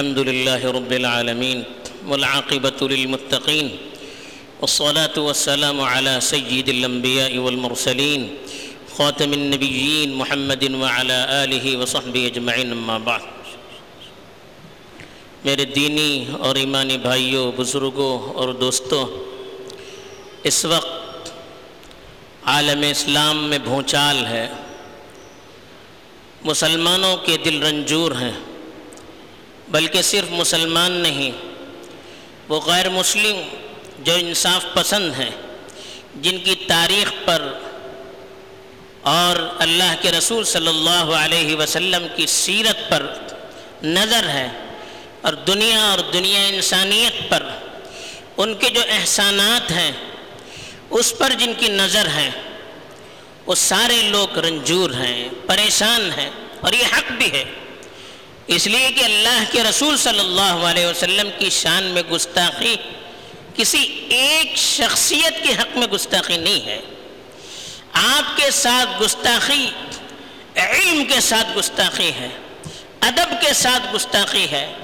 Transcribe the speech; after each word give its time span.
الحمد 0.00 0.18
لله 0.18 0.70
رب 0.72 0.92
العالمين 0.92 1.62
والعاقبة 2.08 2.88
للمتقين 2.88 3.68
والصلاة 4.60 5.16
والسلام 5.16 5.80
على 5.80 6.20
سيد 6.20 6.68
الأنبياء 6.68 7.38
والمرسلين 7.38 8.36
خاتم 8.96 9.32
النبيين 9.32 10.12
محمد 10.12 10.74
وعلى 10.74 11.14
آله 11.28 11.82
وصحبه 11.82 12.28
أجمعين 12.32 12.72
أما 12.72 12.98
بعد. 12.98 13.20
میرے 15.44 15.64
دینی 15.64 16.24
اور 16.38 16.54
ایمانی 16.54 16.98
بھائیوں، 16.98 17.52
بزرگوں 17.56 18.32
اور 18.32 18.48
دوستوں، 18.48 19.06
اس 20.44 20.64
وقت 20.64 21.30
عالم 22.44 22.82
اسلام 22.90 23.44
میں 23.44 23.58
بھونچال 23.58 24.26
ہے۔ 24.26 24.48
مسلمانوں 26.44 27.16
کے 27.16 27.36
دل 27.44 27.62
رنجور 27.62 28.12
ہیں۔ 28.12 28.49
بلکہ 29.70 30.02
صرف 30.02 30.30
مسلمان 30.30 30.92
نہیں، 30.92 31.30
وہ 32.48 32.60
غیر 32.60 32.88
مسلم 32.88 33.40
جو 33.98 34.14
انصاف 34.14 34.64
پسند 34.74 35.12
ہیں، 35.18 35.30
جن 36.16 36.38
کی 36.38 36.54
تاریخ 36.68 37.12
پر 37.24 37.42
اور 39.02 39.36
اللہ 39.58 39.94
کے 40.00 40.12
رسول 40.12 40.44
صلی 40.44 40.68
اللہ 40.68 41.12
علیہ 41.16 41.56
وسلم 41.56 42.06
کی 42.16 42.26
سیرت 42.26 42.90
پر 42.90 43.06
نظر 43.82 44.28
ہے 44.28 44.48
اور 45.22 45.32
دنیا 45.32 45.80
اور 45.90 45.98
دنیا 46.12 46.40
انسانیت 46.46 47.30
پر 47.30 47.42
ان 48.36 48.54
کے 48.54 48.70
جو 48.70 48.80
احسانات 48.88 49.70
ہیں، 49.70 49.92
اس 50.90 51.12
پر 51.18 51.32
جن 51.38 51.52
کی 51.58 51.68
نظر 51.68 52.08
ہے، 52.14 52.30
وہ 53.46 53.54
سارے 53.54 54.02
لوگ 54.02 54.38
رنجور 54.38 54.90
ہیں، 54.90 55.28
پریشان 55.46 56.10
ہیں 56.18 56.30
اور 56.60 56.72
یہ 56.72 56.86
حق 56.92 57.12
بھی 57.12 57.32
ہے۔ 57.32 57.44
اس 58.54 58.66
لیے 58.66 58.90
کہ 58.92 59.04
اللہ 59.04 59.42
کے 59.50 59.62
رسول 59.62 59.96
صلی 59.96 60.18
اللہ 60.18 60.64
علیہ 60.68 60.86
وسلم 60.86 61.28
کی 61.38 61.50
شان 61.50 61.84
میں 61.84 62.02
گستاخی 62.02 62.76
کسی 63.56 64.06
ایک 64.08 64.56
شخصیت 64.56 65.42
کے 65.42 65.52
حق 65.52 65.76
میں 65.76 65.86
گستاخی 65.86 66.36
نہیں 66.36 66.66
ہے۔ 66.66 66.80
آپ 67.92 68.36
کے 68.36 68.50
ساتھ 68.50 69.02
گستاخی، 69.02 69.70
علم 70.56 71.04
کے 71.04 71.20
ساتھ 71.20 71.58
گستاخی 71.58 72.10
ہے، 72.20 72.28
ادب 73.00 73.46
کے 73.46 73.52
ساتھ 73.52 73.94
گستاخی 73.94 74.46
ہے، 74.50 74.74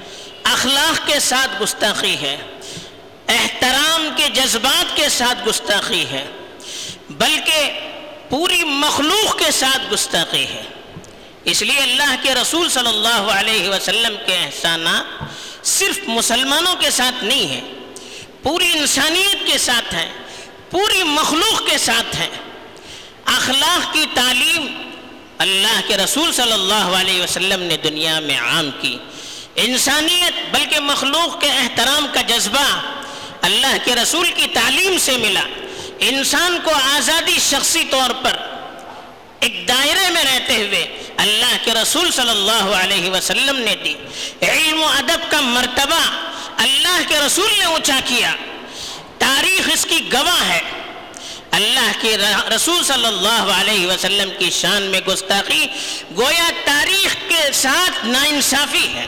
اخلاق 0.45 1.07
کے 1.07 1.19
ساتھ 1.21 1.63
گستاخی 1.63 2.17
ہے، 2.21 2.37
احترام 3.29 4.09
کے 4.17 4.29
جذبات 4.29 4.97
کے 4.97 5.09
ساتھ 5.09 5.49
گستاخی 5.49 6.05
ہے، 6.11 6.25
بلکہ 7.11 7.81
پوری 8.29 8.65
مخلوق 8.65 9.39
کے 9.39 9.51
ساتھ 9.51 9.95
گستاخی 9.95 10.45
ہے۔ 10.45 10.63
اس 11.47 11.63
لیے 11.63 11.79
اللہ 11.79 12.15
کے 12.23 12.35
رسول 12.35 12.69
صلی 12.69 12.89
اللہ 12.89 13.31
علیہ 13.33 13.69
وسلم 13.69 14.17
کے 14.27 14.37
احسانات 14.37 15.23
صرف 15.67 15.99
مسلمانوں 16.07 16.75
کے 16.75 16.91
ساتھ 16.91 17.25
نہیں 17.25 17.47
ہیں، 17.47 17.61
پوری 18.43 18.71
انسانیت 18.73 19.53
کے 19.53 19.59
ساتھ 19.59 19.95
ہیں، 19.95 20.13
پوری 20.71 21.03
مخلوق 21.03 21.71
کے 21.71 21.79
ساتھ 21.79 22.17
ہیں۔ 22.17 22.29
اخلاق 23.25 23.93
کی 23.93 24.05
تعلیم 24.15 24.91
اللہ 25.39 25.81
کے 25.87 25.97
رسول 25.97 26.33
صلی 26.33 26.53
اللہ 26.53 26.89
علیہ 27.01 27.23
وسلم 27.23 27.63
نے 27.63 27.77
دنیا 27.77 28.21
میں 28.21 28.39
عام 28.41 28.71
کی۔ 28.81 28.99
انسانیت 29.57 30.55
بلکہ 30.55 30.81
مخلوق 30.81 31.41
کے 31.41 31.51
احترام 31.51 32.07
کا 32.13 32.23
جذبہ 32.23 32.67
اللہ 33.43 33.77
کے 33.85 33.95
رسول 33.95 34.31
کی 34.35 34.47
تعلیم 34.53 34.99
سے 34.99 35.17
ملا۔ 35.17 35.45
انسان 35.99 36.59
کو 36.65 36.71
آزادی 36.85 37.39
شخصی 37.41 37.85
طور 37.91 38.11
پر 38.23 38.37
ایک 39.41 39.69
دائرے 39.69 40.11
میں 40.11 40.25
رہتے 40.25 40.57
ہوئے 40.57 41.03
اللہ 41.17 41.57
کے 41.65 41.73
رسول 41.83 42.11
صلی 42.11 42.31
اللہ 42.31 42.75
علیہ 42.75 43.11
وسلم 43.11 43.57
نے 43.59 43.75
دی۔ 43.85 43.95
علم 44.43 44.83
و 44.83 44.87
ادب 44.87 45.31
کا 45.31 45.41
مرتبہ 45.41 46.01
اللہ 46.57 47.01
کے 47.09 47.19
رسول 47.27 47.53
نے 47.59 47.65
اونچا 47.65 48.01
کیا۔ 48.05 48.35
تاریخ 49.19 49.71
اس 49.75 49.87
کی 49.91 50.13
گواہ 50.13 50.49
ہے۔ 50.49 50.61
اللہ 51.51 51.93
کے 52.01 52.17
رسول 52.57 52.85
صلی 52.85 53.07
اللہ 53.07 53.53
علیہ 53.61 53.87
وسلم 53.87 54.31
کی 54.39 54.51
شان 54.51 54.83
میں 54.83 55.01
گستاخی 55.01 55.67
گویا 56.17 56.51
تاریخ 56.65 57.17
کے 57.29 57.53
ساتھ 57.53 58.07
ناانصافی 58.07 58.89
ہے۔ 58.89 59.07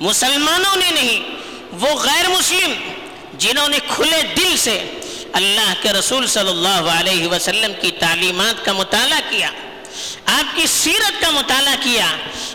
مسلمانوں 0.00 0.76
نے 0.76 0.90
نہیں، 0.90 1.22
وہ 1.72 1.88
غیر 1.88 2.28
مسلم 2.28 2.72
جنہوں 3.38 3.68
نے 3.68 3.78
کھلے 3.88 4.22
دل 4.36 4.56
سے 4.56 4.90
اللہ 5.32 5.74
کے 5.82 5.92
رسول 5.92 6.26
صلی 6.26 6.48
اللہ 6.48 6.90
علیہ 6.98 7.26
وسلم 7.26 7.72
کی 7.80 7.90
تعلیمات 7.90 8.64
کا 8.64 8.72
مطالعہ 8.72 9.20
کیا۔ 9.30 9.50
آپ 10.26 10.56
کی 10.56 10.66
سیرت 10.66 11.20
کا 11.20 11.30
مطالعہ 11.30 11.74
کیا، 11.82 12.06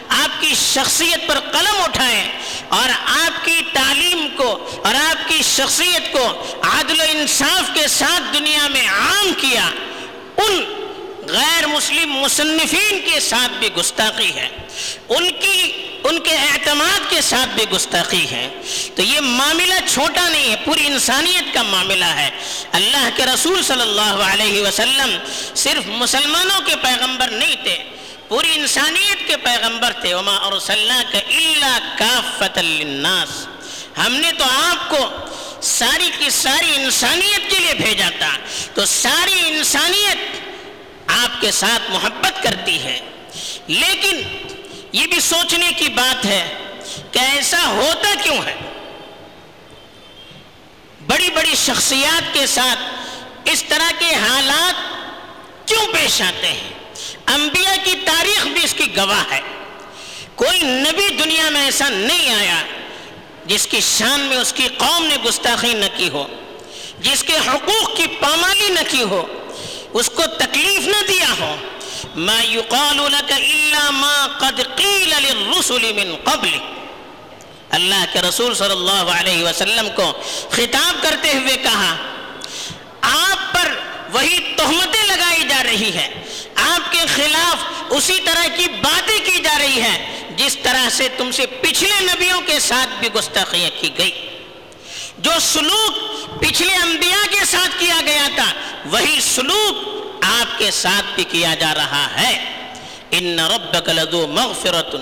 آپ 0.09 0.41
کی 0.41 0.53
شخصیت 0.55 1.27
پر 1.27 1.39
قلم 1.39 1.81
اٹھائے 1.81 2.27
اور 2.69 2.89
آپ 3.05 3.45
کی 3.45 3.61
تعلیم 3.73 4.27
کو 4.35 4.81
اور 4.83 4.95
آپ 4.95 5.29
کی 5.29 5.41
شخصیت 5.41 6.11
کو 6.13 6.25
عادل 6.63 6.99
و 6.99 7.03
انصاف 7.09 7.73
کے 7.73 7.87
ساتھ 7.87 8.33
دنیا 8.33 8.67
میں 8.67 8.87
عام 8.87 9.31
کیا، 9.37 9.69
ان 10.37 10.63
غیر 11.27 11.67
مسلم 11.67 12.13
مصنفین 12.13 13.11
کے 13.11 13.19
ساتھ 13.19 13.51
بھی 13.59 13.67
گستاخی 13.73 14.31
ہے۔ 14.35 14.49
ان 15.09 15.29
کی 15.39 15.71
ان 16.03 16.19
کے 16.19 16.35
اعتماد 16.35 17.09
کے 17.09 17.21
ساتھ 17.21 17.49
بھی 17.49 17.63
گستاخی 17.75 18.25
ہے۔ 18.31 18.49
تو 18.95 19.01
یہ 19.01 19.19
معاملہ 19.19 19.73
چھوٹا 19.87 20.29
نہیں 20.29 20.51
ہے، 20.51 20.55
پوری 20.65 20.87
انسانیت 20.87 21.53
کا 21.53 21.61
معاملہ 21.61 22.05
ہے۔ 22.05 22.29
اللہ 22.71 23.09
کے 23.15 23.25
رسول 23.25 23.63
صلی 23.63 23.81
اللہ 23.81 24.01
علیہ 24.01 24.61
وسلم 24.61 25.17
صرف 25.55 25.87
مسلمانوں 25.87 26.61
کے 26.61 26.75
پیغمبر 26.75 27.27
نہیں 27.27 27.55
تھے، 27.63 27.77
پوری 28.27 28.51
انسانیت 28.53 29.27
کے 29.27 29.37
پیغمبر 29.37 29.93
تھے۔ 29.93 30.13
وما 30.13 30.35
ارسلناک 30.35 31.15
الا 31.15 31.79
کافۃ 31.97 32.57
للناس۔ 32.57 33.47
ہم 34.05 34.13
نے 34.13 34.31
تو 34.37 34.43
آپ 34.43 34.89
کو 34.89 35.09
ساری 35.61 36.11
کی 36.17 36.29
ساری 36.29 36.75
انسانیت 36.75 37.51
کے 37.51 37.59
لیے 37.59 37.73
بھیجا 37.73 38.09
تھا۔ 38.19 38.37
تو 38.73 38.85
ساری 38.85 39.41
انسانیت 39.45 40.17
آپ 41.07 41.41
کے 41.41 41.51
ساتھ 41.51 41.91
محبت 41.91 42.43
کرتی 42.43 42.83
ہے۔ 42.83 42.99
لیکن 43.67 44.21
یہ 44.91 45.07
بھی 45.07 45.19
سوچنے 45.19 45.69
کی 45.77 45.89
بات 45.89 46.25
ہے 46.25 46.57
کہ 47.11 47.19
ایسا 47.19 47.67
ہوتا 47.67 48.13
کیوں 48.23 48.37
ہے؟ 48.45 48.55
بڑی 51.07 51.29
بڑی 51.29 51.55
شخصیات 51.55 52.33
کے 52.33 52.45
ساتھ 52.47 52.79
اس 53.49 53.63
طرح 53.67 53.91
کے 53.99 54.15
حالات 54.15 54.75
کیوں 55.67 55.85
پیش 55.93 56.21
آتے 56.21 56.47
ہیں؟ 56.47 56.69
انبیاء 57.27 57.75
کی 57.83 57.95
تاریخ 58.05 58.45
بھی 58.45 58.63
اس 58.63 58.73
کی 58.73 58.97
گواہ 58.97 59.23
ہے۔ 59.31 59.41
کوئی 60.35 60.61
نبی 60.61 61.09
دنیا 61.09 61.49
میں 61.49 61.65
ایسا 61.65 61.89
نہیں 61.89 62.35
آیا 62.35 62.61
جس 63.45 63.67
کی 63.67 63.79
شان 63.79 64.19
میں 64.19 64.37
اس 64.37 64.53
کی 64.53 64.67
قوم 64.77 65.05
نے 65.05 65.15
گستاخی 65.25 65.73
نہ 65.73 65.85
کی 65.97 66.09
ہو، 66.09 66.27
جس 66.99 67.23
کے 67.23 67.37
حقوق 67.47 67.95
کی 67.97 68.07
پامالی 68.19 68.69
نہ 68.69 68.79
کی 68.89 69.01
ہو، 69.01 69.25
اس 69.93 70.09
کو 70.09 70.23
تکلیف 70.39 70.87
ما 72.15 72.41
يقال 72.43 72.97
لك 73.11 73.31
الا 73.31 73.91
ما 73.91 74.27
قد 74.39 74.61
قيل 74.77 75.09
للرسل 75.09 75.91
من 75.93 76.15
قبل 76.23 76.57
اللہ 77.71 78.03
کے 78.13 78.21
رسول 78.21 78.53
صلی 78.55 78.71
اللہ 78.71 79.11
علیہ 79.11 79.43
وسلم 79.43 79.87
کو 79.95 80.11
خطاب 80.51 81.01
کرتے 81.03 81.31
ہوئے 81.33 81.55
کہا، 81.63 81.95
آپ 83.01 83.53
پر 83.53 83.71
وہی 84.13 84.39
تہمتیں 84.57 85.05
لگائی 85.07 85.43
جا 85.49 85.61
رہی 85.63 85.91
ہیں، 85.95 86.07
آپ 86.63 86.91
کے 86.91 87.05
خلاف 87.15 87.93
اسی 87.97 88.17
طرح 88.25 88.47
کی 88.57 88.67
باتیں 88.81 89.19
کی 89.25 89.41
جا 89.43 89.57
رہی 89.59 89.81
ہیں، 89.81 90.35
جس 90.37 90.57
طرح 90.63 90.89
سے 90.97 91.07
تم 91.17 91.31
سے 91.37 91.45
پچھلے 91.61 91.99
نبیوں 92.01 92.41
کے 92.47 92.59
ساتھ 92.67 92.99
بھی 92.99 93.09
گستاخیاں 93.15 93.69
کی 93.79 93.89
گئی۔ 93.97 94.11
جو 95.17 95.31
سلوک 95.41 96.41
پچھلے 96.41 96.73
انبیاء 96.75 97.25
کے 97.31 97.45
ساتھ 97.45 97.79
کیا 97.79 97.99
گیا 98.05 98.27
تھا، 98.35 98.51
وہی 98.91 99.19
سلوک 99.23 99.89
آپ 100.21 100.59
کے 100.59 100.71
ساتھ 100.71 101.05
بھی 101.15 101.23
کیا 101.23 101.55
جا 101.55 101.73
رہا 101.75 102.21
ہے۔ 102.21 102.61
ان 103.11 103.39
ربک 103.39 103.89
لذو 103.89 104.27
مغفرت 104.27 104.95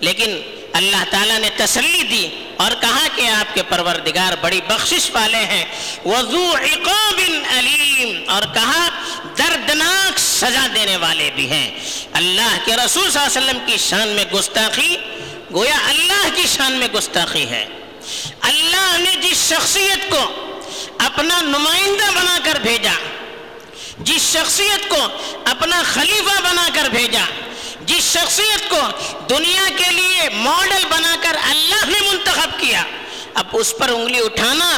لیکن 0.00 0.40
اللہ 0.72 1.04
تعالیٰ 1.10 1.38
نے 1.38 1.48
تسلی 1.56 2.02
دی 2.02 2.28
اور 2.56 2.72
کہا 2.80 3.08
کہ 3.14 3.28
آپ 3.28 3.54
کے 3.54 3.62
پروردگار 3.62 4.32
بڑی 4.40 4.60
بخشش 4.68 5.10
والے 5.12 5.38
ہیں۔ 5.38 5.64
وضو 6.04 6.54
عقاب 6.54 7.20
علیم 7.58 8.30
اور 8.30 8.42
کہا، 8.54 8.88
دردناک 9.38 10.18
سزا 10.18 10.66
دینے 10.74 10.96
والے 10.96 11.30
بھی 11.34 11.50
ہیں۔ 11.50 11.70
اللہ 12.12 12.58
کے 12.64 12.76
رسول 12.76 13.10
صلی 13.10 13.22
اللہ 13.24 13.38
علیہ 13.38 13.50
وسلم 13.50 13.58
کی 13.66 13.76
شان 13.76 14.08
میں 14.08 14.24
گستاخی، 14.24 14.96
گویا 15.54 15.76
اللہ 15.88 16.28
کی 16.34 16.46
شان 16.46 16.72
میں 16.72 16.88
گستاخی 16.88 17.46
ہے۔ 17.50 17.66
اللہ 18.40 18.96
نے 18.98 19.16
جس 19.22 19.52
شخصیت 19.52 20.10
کو 20.10 20.50
اپنا 20.98 21.40
نمائندہ 21.40 22.10
بنا 22.10 22.38
کر 22.44 22.58
بھیجا 22.60 22.92
جس 24.04 24.22
شخصیت 24.32 24.88
کو 24.88 25.02
اپنا 25.44 25.82
خلیفہ 25.92 26.40
بنا 26.42 26.68
کر 26.74 26.88
بھیجا، 26.90 27.24
جس 27.86 28.12
شخصیت 28.12 28.68
کو 28.70 28.80
دنیا 29.30 29.68
کے 29.76 29.90
لیے 29.92 30.28
ماڈل 30.34 30.84
بنا 30.90 31.14
کر 31.22 31.36
اللہ 31.42 31.84
نے 31.86 32.00
منتخب 32.00 32.58
کیا، 32.60 32.82
اب 33.34 33.46
اس 33.52 33.72
پر 33.78 33.88
انگلی 33.88 34.20
اٹھانا 34.24 34.68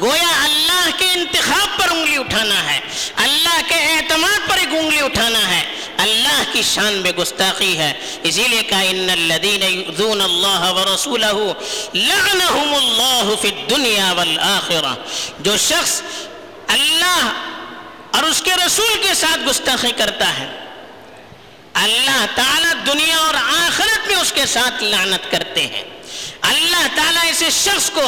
گویا 0.00 0.32
اللہ 0.44 0.88
کے 0.98 1.10
انتخاب 1.12 1.76
پر 1.78 1.90
انگلی 1.90 2.16
اٹھانا 2.16 2.62
ہے، 2.64 2.78
اللہ 3.16 3.60
کے 3.68 3.74
اعتماد 3.74 4.48
پر 4.48 4.58
ایک 4.58 4.74
انگلی 4.78 5.00
اٹھانا 5.00 5.48
ہے، 5.48 5.62
اللہ 5.98 6.42
کی 6.52 6.62
شان 6.62 6.94
میں 6.94 7.12
گستاخی 7.12 7.76
ہے۔ 7.78 7.92
اسی 8.22 8.48
لیے 8.48 8.62
کہا، 8.62 8.80
ان 8.80 9.10
الذین 9.10 9.62
یؤذون 9.62 10.20
اللہ 10.20 10.72
ورسولہ 10.72 11.32
لعنہم 11.94 12.74
اللہ 12.74 13.32
فی 13.40 13.48
الدنیا 13.48 14.12
والآخرہ۔ 14.12 14.94
جو 15.40 15.56
شخص 15.56 16.00
اللہ 16.68 17.32
اور 18.12 18.22
اس 18.22 18.42
کے 18.42 18.50
رسول 18.66 19.02
کے 19.08 19.14
ساتھ 19.14 19.48
گستاخی 19.50 19.92
کرتا 19.92 20.38
ہے۔ 20.38 20.46
اللہ 21.74 22.26
تعالیٰ 22.34 22.72
دنیا 22.86 23.16
اور 23.16 23.34
آخرت 23.34 24.08
میں 24.08 24.16
اس 24.16 24.32
کے 24.32 24.46
ساتھ 24.46 24.82
لعنت 24.84 25.30
کرتے 25.30 25.66
ہیں۔ 25.66 26.01
اللہ 26.42 26.86
تعالیٰ 26.94 27.24
ایسے 27.24 27.50
شخص 27.50 27.90
کو 27.90 28.06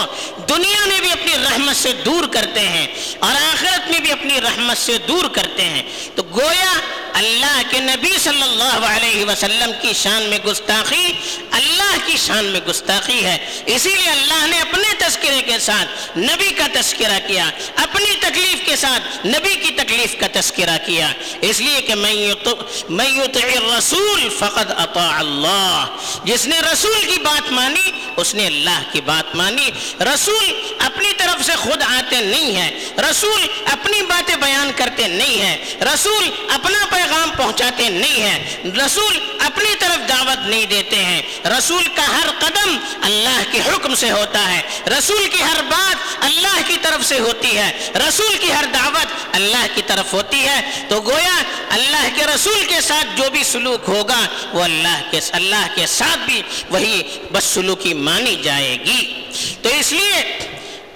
دنیا 0.48 0.86
میں 0.86 1.00
بھی 1.00 1.10
اپنی 1.10 1.32
رحمت 1.44 1.76
سے 1.76 1.92
دور 1.92 2.24
کرتے 2.24 2.60
ہیں 2.60 2.86
اور 3.18 3.30
آخرت 3.30 3.90
میں 3.90 4.00
بھی 4.00 4.12
اپنی 4.12 4.40
رحمت 4.40 4.78
سے 4.78 4.98
دور 5.08 5.24
کرتے 5.24 5.64
ہیں۔ 5.64 5.82
تو 6.14 6.22
گویا 6.22 6.72
اللہ 7.14 7.62
کے 7.70 7.80
نبی 7.80 8.12
صلی 8.18 8.42
اللہ 8.42 8.86
علیہ 8.86 9.24
وسلم 9.24 9.72
کی 9.82 9.92
شان 9.92 10.22
میں 10.22 10.38
گستاخی 10.38 11.12
اللہ 11.50 11.96
کی 12.06 12.16
شان 12.16 12.44
میں 12.44 12.60
گستاخی 12.60 13.24
ہے۔ 13.24 13.62
اسی 13.66 13.88
لیے 13.88 14.10
اللہ 14.10 14.46
نے 14.46 14.60
اپنے 14.60 14.88
تذکرے 14.98 15.42
کے 15.42 15.58
ساتھ 15.58 16.18
نبی 16.18 16.50
کا 16.50 16.66
تذکرہ 16.72 17.18
کیا، 17.26 17.50
اپنی 17.76 18.14
تکلیف 18.20 18.66
کے 18.66 18.76
ساتھ 18.76 19.26
نبی 19.26 19.54
کی 19.54 19.70
تکلیف 19.74 20.16
کا 20.20 20.26
تذکرہ 20.32 20.78
کیا۔ 20.86 21.08
اس 21.40 21.60
لیے 21.60 21.80
کہ 21.82 21.94
میں 21.94 22.12
یطع 22.12 23.46
الرسول 23.56 24.28
فقد 24.38 24.70
اطاع 24.70 25.12
اللہ۔ 25.12 25.84
جس 26.24 26.46
نے 26.46 26.60
رسول 26.72 27.04
کی 27.04 27.20
بات 27.20 27.52
مانی 27.52 27.90
اس 28.24 28.34
نے 28.34 28.46
اللہ 28.46 28.82
کی 28.92 29.00
بات 29.00 29.34
مانی۔ 29.34 29.70
رسول 30.00 30.72
اپنی 30.78 31.08
طرف 31.16 31.44
سے 31.44 31.52
خود 31.56 31.82
آتے 31.82 32.16
نہیں 32.16 32.56
ہیں۔ 32.56 32.70
رسول 33.10 33.46
اپنی 33.64 34.02
باتیں 34.02 34.36
بیان 34.36 34.70
کرتے 34.76 35.08
نہیں 35.08 35.40
ہیں۔ 35.40 35.56
رسول 35.94 36.30
اپنا 36.48 36.86
پیغام 36.90 37.30
پہنچاتے 37.36 37.88
نہیں 37.88 38.22
ہیں۔ 38.22 38.56
رسول 38.86 39.18
اپنی 39.38 39.74
طرف 39.78 40.08
دعوت 40.08 40.46
نہیں 40.46 40.66
دیتے 40.66 41.04
ہیں۔ 41.04 41.22
رسول 41.44 41.84
کا 41.94 42.08
ہر 42.08 42.28
قدم 42.38 42.76
اللہ 43.02 43.42
کے 43.50 43.60
حکم 43.60 43.94
سے 43.94 44.10
ہوتا 44.10 44.54
ہے۔ 44.54 44.60
رسول 44.98 45.28
کی 45.28 45.42
ہر 45.42 45.62
بات 45.62 45.96
اللہ 46.20 46.60
کی 46.66 46.76
طرف 46.82 47.04
سے 47.04 47.18
ہوتی 47.18 47.58
ہے۔ 47.58 47.90
رسول 48.08 48.36
کی 48.40 48.52
ہر 48.52 48.64
دعوت 48.74 49.06
اللہ 49.32 49.66
کی 49.74 49.82
طرف 49.86 50.12
ہوتی 50.12 50.48
ہے۔ 50.48 50.86
تو 50.88 51.00
گویا 51.00 51.42
اللہ 51.70 52.08
کے 52.14 52.24
رسول 52.34 52.64
کے 52.64 52.80
ساتھ 52.80 53.06
جو 53.16 53.30
بھی 53.30 53.44
سلوک 53.44 53.88
ہوگا، 53.88 54.20
وہ 54.52 54.62
اللہ 54.62 55.02
کے 55.10 55.20
اللہ 55.32 55.66
کے 55.74 55.86
ساتھ 55.86 56.18
بھی 56.26 56.42
وہی 56.70 57.02
بس 57.32 57.44
سلوکی 57.44 57.94
مانی 58.14 58.36
جائے 58.42 58.76
گی۔ 58.86 59.24
تو 59.62 59.68
اس 59.68 59.92
لیے 59.92 60.38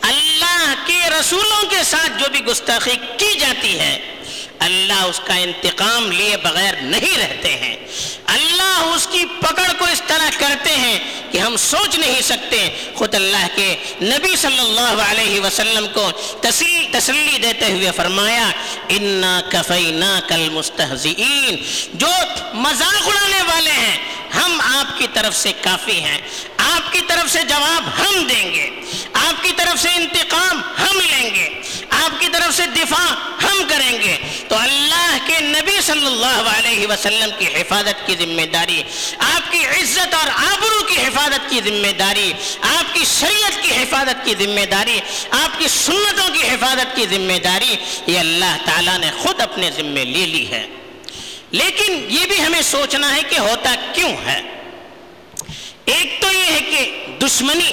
اللہ 0.03 0.75
کے 0.87 1.01
رسولوں 1.21 1.71
کے 1.71 1.83
ساتھ 1.85 2.13
جو 2.19 2.27
بھی 2.31 2.41
گستاخی 2.41 2.97
کی 3.17 3.39
جاتی 3.39 3.79
ہے، 3.79 4.15
اللہ 4.59 5.05
اس 5.05 5.21
کا 5.25 5.35
انتقام 5.35 6.13
لیے 6.13 6.37
بغیر 6.37 6.75
نہیں 6.81 7.19
رہتے 7.19 7.55
ہیں۔ 7.57 7.77
اللہ 8.27 8.93
اس 8.95 9.09
کی 9.13 9.25
پکڑ 9.41 9.73
کو 9.79 9.85
اس 9.85 10.03
طرح 10.07 10.31
کرتے 10.39 10.77
ہیں 10.77 10.99
کہ 11.31 11.39
ہم 11.39 11.57
سوچ 11.57 11.99
نہیں 11.99 12.21
سکتے۔ 12.23 12.69
خود 12.95 13.15
اللہ 13.15 13.47
کے 13.55 13.77
نبی 14.03 14.37
صلی 14.37 14.59
اللہ 14.59 15.03
علیہ 15.11 15.41
وسلم 15.41 15.87
کو 15.95 16.11
تسلی 16.41 16.87
تسلی 16.93 17.39
دیتے 17.43 17.65
ہوئے 17.65 17.91
فرمایا، 17.97 18.51
انا 18.89 19.41
کفینا 19.49 20.21
کل 20.29 20.49
مستحزین 20.51 21.57
جو 21.95 22.13
مذاق 22.55 23.09
اڑانے 23.09 23.43
والے 23.43 23.71
ہیں، 23.71 23.99
ہم 24.35 24.61
آپ 24.61 24.99
کی 24.99 25.07
طرف 25.15 25.37
سے 25.37 25.53
کافی 25.61 26.01
ہیں۔ 26.01 26.19
آپ 26.89 26.95
کی 26.95 27.01
طرف 27.07 27.31
سے 27.31 27.39
جواب 27.49 28.01
ہم 28.01 28.23
دیں 28.23 28.55
گے۔ 28.55 28.71
آپ 29.13 29.43
کی 29.43 29.53
طرف 29.57 29.83
سے 29.83 29.89
انتقام 29.95 30.63
ہم 30.81 31.01
لیں 31.01 31.35
گے۔ 31.35 31.49
آپ 31.91 32.21
کی 32.21 32.27
طرف 32.33 32.57
سے 32.57 32.67
دفاع 32.67 33.15
ہم 33.45 33.63
کریں 33.69 33.93
گے۔ 33.93 34.17
تو 34.49 34.57
اللہ 34.57 35.17
کے 35.27 35.41
نبی 35.41 35.81
صلی 35.81 36.07
اللہ 36.07 36.51
علیہ 36.59 36.87
وسلم 36.87 37.31
کی 37.39 37.47
حفاظت 37.47 38.07
کی 38.07 38.17
ذمہ 38.17 38.47
داری، 38.47 38.83
آپ 39.19 39.53
کی 39.53 39.67
عزت 39.67 40.15
اور 40.15 40.29
آبرو 40.29 40.83
کی 40.85 40.97
حفاظت 41.01 41.51
کی 41.51 41.61
ذمہ 41.65 41.93
داری، 41.99 42.33
آپ 42.61 42.95
کی 42.95 43.05
شریعت 43.21 43.63
کی 43.63 43.73
حفاظت 43.77 44.25
کی 44.25 44.35
ذمہ 44.45 44.65
داری، 44.65 45.01
آپ 45.31 45.59
کی 45.59 45.69
سنتوں 45.69 46.29
کی 46.35 46.49
حفاظت 46.49 46.97
کی 46.97 47.07
ذمہ 47.07 47.39
داری، 47.45 47.77
یہ 48.07 48.19
اللہ 48.19 48.57
تعالیٰ 48.65 48.99
نے 48.99 49.11
خود 49.19 49.41
اپنے 49.41 49.71
ذمے 49.77 50.05
لے 50.05 50.27
لی 50.27 50.51
ہے۔ 50.51 50.67
لیکن 51.51 52.07
یہ 52.09 52.27
بھی 52.27 52.43
ہمیں 52.43 52.63
سوچنا 52.63 53.15
ہے 53.15 53.23
کہ 53.23 53.39
ہوتا 53.39 53.75
کیوں 53.95 54.17
ہے۔ 54.27 54.43
ایک 55.89 56.21
تو 56.21 56.33
یہ 56.33 56.45
ہے 56.45 56.61
کہ 56.61 56.81
دشمنی، 57.23 57.73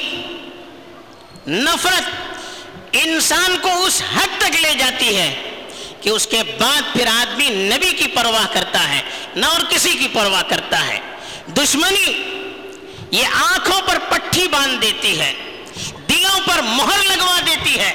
نفرت 1.47 2.05
انسان 2.91 3.55
کو 3.61 3.71
اس 3.83 4.01
حد 4.15 4.37
تک 4.37 4.55
لے 4.61 4.73
جاتی 4.79 5.15
ہے 5.15 5.33
کہ 6.01 6.09
اس 6.09 6.27
کے 6.27 6.41
بعد 6.59 6.93
پھر 6.93 7.07
آدمی 7.07 7.49
نبی 7.49 7.91
کی 7.91 8.07
پرواہ 8.07 8.45
کرتا 8.53 8.87
ہے، 8.89 9.01
نہ 9.35 9.45
اور 9.45 9.61
کسی 9.69 9.91
کی 9.91 10.07
پرواہ 10.13 10.43
کرتا 10.49 10.87
ہے۔ 10.87 10.99
دشمنی 11.57 12.23
یہ 13.11 13.25
آنکھوں 13.25 13.81
پر 13.81 13.97
پٹھی 14.09 14.47
باندھ 14.47 14.81
دیتی 14.81 15.19
ہے، 15.19 15.33
دلوں 16.09 16.39
پر 16.45 16.61
مہر 16.61 17.03
لگوا 17.05 17.39
دیتی 17.45 17.79
ہے۔ 17.79 17.93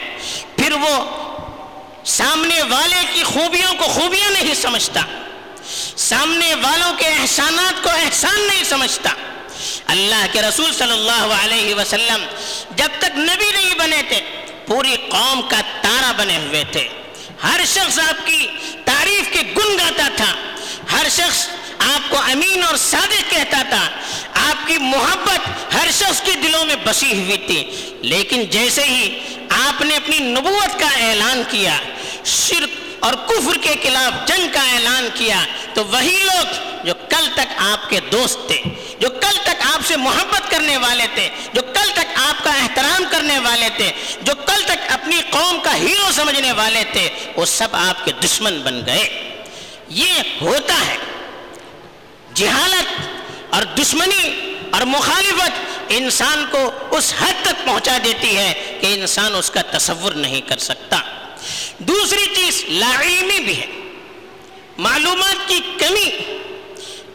پھر 0.57 0.73
وہ 0.73 0.95
سامنے 2.05 2.63
والے 2.63 3.03
کی 3.15 3.23
خوبیوں 3.23 3.75
کو 3.79 3.85
خوبیاں 3.85 4.31
نہیں 4.31 4.55
سمجھتا، 4.55 5.01
سامنے 5.97 6.55
والوں 6.55 6.93
کے 6.99 7.07
احسانات 7.09 7.83
کو 7.85 7.91
احسان 7.91 8.41
نہیں 8.41 8.65
سمجھتا۔ 8.65 9.11
اللہ 9.87 10.27
کے 10.33 10.43
رسول 10.43 10.73
صلی 10.73 10.93
اللہ 10.93 11.35
علیہ 11.45 11.75
وسلم 11.75 12.25
جب 12.77 12.89
تک 12.99 13.19
نبی 13.19 13.53
نہیں 13.53 13.75
بنے 13.75 14.03
تھے، 14.09 14.21
پوری 14.67 14.97
قوم 15.09 15.43
کا 15.43 15.61
تارا 15.81 16.13
بنے 16.13 16.37
ہوئے 16.37 16.65
تھے۔ 16.73 16.89
ہر 17.43 17.61
شخص 17.67 17.99
آپ 17.99 18.27
کی 18.27 18.47
تعریف 18.85 19.33
کے 19.33 19.41
گن 19.41 19.79
گاتا 19.79 20.09
تھا۔ 20.17 20.35
ہر 20.93 21.07
شخص 21.11 21.49
آپ 21.79 22.11
کو 22.11 22.17
امین 22.19 22.63
اور 22.63 22.77
صادق 22.77 23.31
کہتا 23.31 23.63
تھا۔ 23.69 23.89
آپ 24.51 24.69
کی 24.69 24.79
محبت 24.79 25.75
ہر 25.75 25.91
شخص 25.91 26.23
کے 26.23 26.33
دلوں 26.33 26.65
میں 26.65 26.77
بسی 26.85 27.23
ہوئی 27.23 27.37
تھی۔ 27.37 27.91
لیکن 28.03 28.45
جیسے 28.45 28.85
ہی 28.85 29.19
آپ 29.67 29.83
نے 29.83 29.97
اپنی 29.97 30.19
نبوت 30.19 30.81
کا 30.81 30.87
اعلان 30.87 31.43
کیا، 31.51 31.81
شرک 32.25 32.71
اور 33.01 33.15
کفر 33.15 33.57
کے 33.61 33.75
خلاف 33.83 34.29
جنگ 34.29 34.49
کا 34.53 34.61
اعلان 34.73 35.09
کیا 35.15 35.41
تو 35.75 35.85
وہی 35.85 36.19
لوگ 36.23 36.47
جو 36.87 36.95
کل 36.95 37.27
تک 37.35 37.53
آپ 37.57 37.91
کے 37.91 38.01
دوست 38.01 38.39
تھے، 38.47 38.63
جو 39.01 39.09
کل 39.11 39.37
تک 39.43 39.63
آپ 39.75 39.87
سے 39.87 39.97
محبت 39.97 40.51
کرنے 40.51 40.77
والے 40.77 41.07
تھے، 41.15 41.29
جو 41.53 41.63
کل 41.63 41.91
تک 41.95 42.07
آپ 42.15 42.45
کا 42.45 42.51
احترام 42.51 43.05
کرنے 43.11 43.39
والے 43.39 43.69
تھے، 43.77 43.93
جو 44.23 44.35
کل 44.35 44.63
تک 44.63 44.93
اپنی 44.93 45.17
قوم 45.31 45.61
کا 45.63 45.77
ہیرو 45.77 46.13
سمجھنے 46.13 46.53
والے 46.53 46.85
تھے، 46.93 47.09
وہ 47.37 47.45
سب 47.45 47.69
آپ 47.73 48.05
کے 48.05 48.13
دشمن 48.25 48.61
بن 48.61 48.83
گئے۔ 48.87 49.35
یہ 49.89 50.13
ہوتا 50.41 50.75
ہے۔ 50.75 50.97
جہالت 52.35 53.01
اور 53.55 53.63
دشمنی 53.63 54.55
اور 54.71 54.83
مخالفت 54.83 55.51
انسان 55.89 56.45
کو 56.51 56.71
اس 56.91 57.15
حد 57.21 57.33
تک 57.43 57.67
پہنچا 57.67 57.99
دیتی 58.05 58.37
ہے 58.37 58.79
کہ 58.81 58.95
انسان 59.01 59.35
اس 59.35 59.51
کا 59.51 59.63
تصور 59.63 60.13
نہیں 60.13 60.41
کر 60.41 60.59
سکتا۔ 60.59 60.97
دوسری 61.79 62.27
چیز 62.37 62.65
لاعلمی 62.69 63.41
بھی 63.41 63.61
ہے۔ 63.61 63.67
معلومات 64.79 65.49
کی 65.49 65.61
کمی 65.79 66.11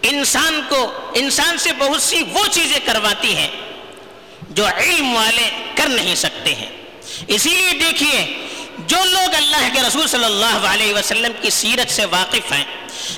انسان 0.01 0.59
کو، 0.69 0.79
انسان 1.13 1.57
سے 1.57 1.69
بہت 1.77 2.01
سی 2.01 2.21
وہ 2.31 2.45
چیزیں 2.51 2.79
کرواتی 2.85 3.35
ہیں 3.35 3.47
جو 4.49 4.65
علم 4.67 5.15
والے 5.15 5.49
کر 5.75 5.87
نہیں 5.87 6.15
سکتے 6.15 6.55
ہیں۔ 6.55 6.69
اسی 7.27 7.49
لیے 7.49 7.77
دیکھیے، 7.79 8.25
جو 8.77 8.97
لوگ 9.05 9.35
اللہ 9.35 9.67
کے 9.73 9.81
رسول 9.81 10.07
صلی 10.07 10.23
اللہ 10.23 10.67
علیہ 10.67 10.93
وسلم 10.93 11.31
کی 11.41 11.49
سیرت 11.49 11.91
سے 11.91 12.05
واقف 12.05 12.51
ہیں، 12.51 12.63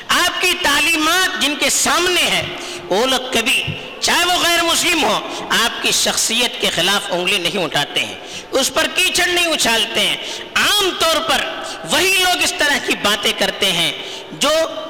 آپ 0.08 0.42
کی 0.42 0.54
تعلیمات 0.62 1.42
جن 1.42 1.54
کے 1.60 1.70
سامنے 1.70 2.22
ہے 2.22 2.44
وہ 2.90 3.06
لوگ 3.06 3.32
کبھی 3.34 3.62
چاہے 4.00 4.26
وہ 4.26 4.40
غیر 4.44 4.64
مسلم 4.64 5.04
ہو، 5.04 5.20
آپ 5.50 5.82
کی 5.84 5.92
شخصیت 5.92 6.62
کے 6.62 6.70
خلاف 6.70 7.12
انگلی 7.12 7.38
نہیں 7.38 7.64
اٹھاتے 7.64 8.06
ہیں، 8.06 8.16
اس 8.52 8.74
پر 8.74 8.88
کیچڑ 8.96 9.28
نہیں 9.28 9.54
اچھالتے 9.54 10.00
ہیں۔ 10.00 10.18
عام 10.56 10.90
طور 11.00 11.22
پر 11.22 11.46
وہی 11.92 12.16
لوگ 12.20 12.44
اس 12.44 12.54
طرح 12.58 12.78
کی 12.88 12.96
باتیں 13.02 13.32
کرتے 13.38 13.72
ہیں 13.72 13.92
جو 14.32 14.50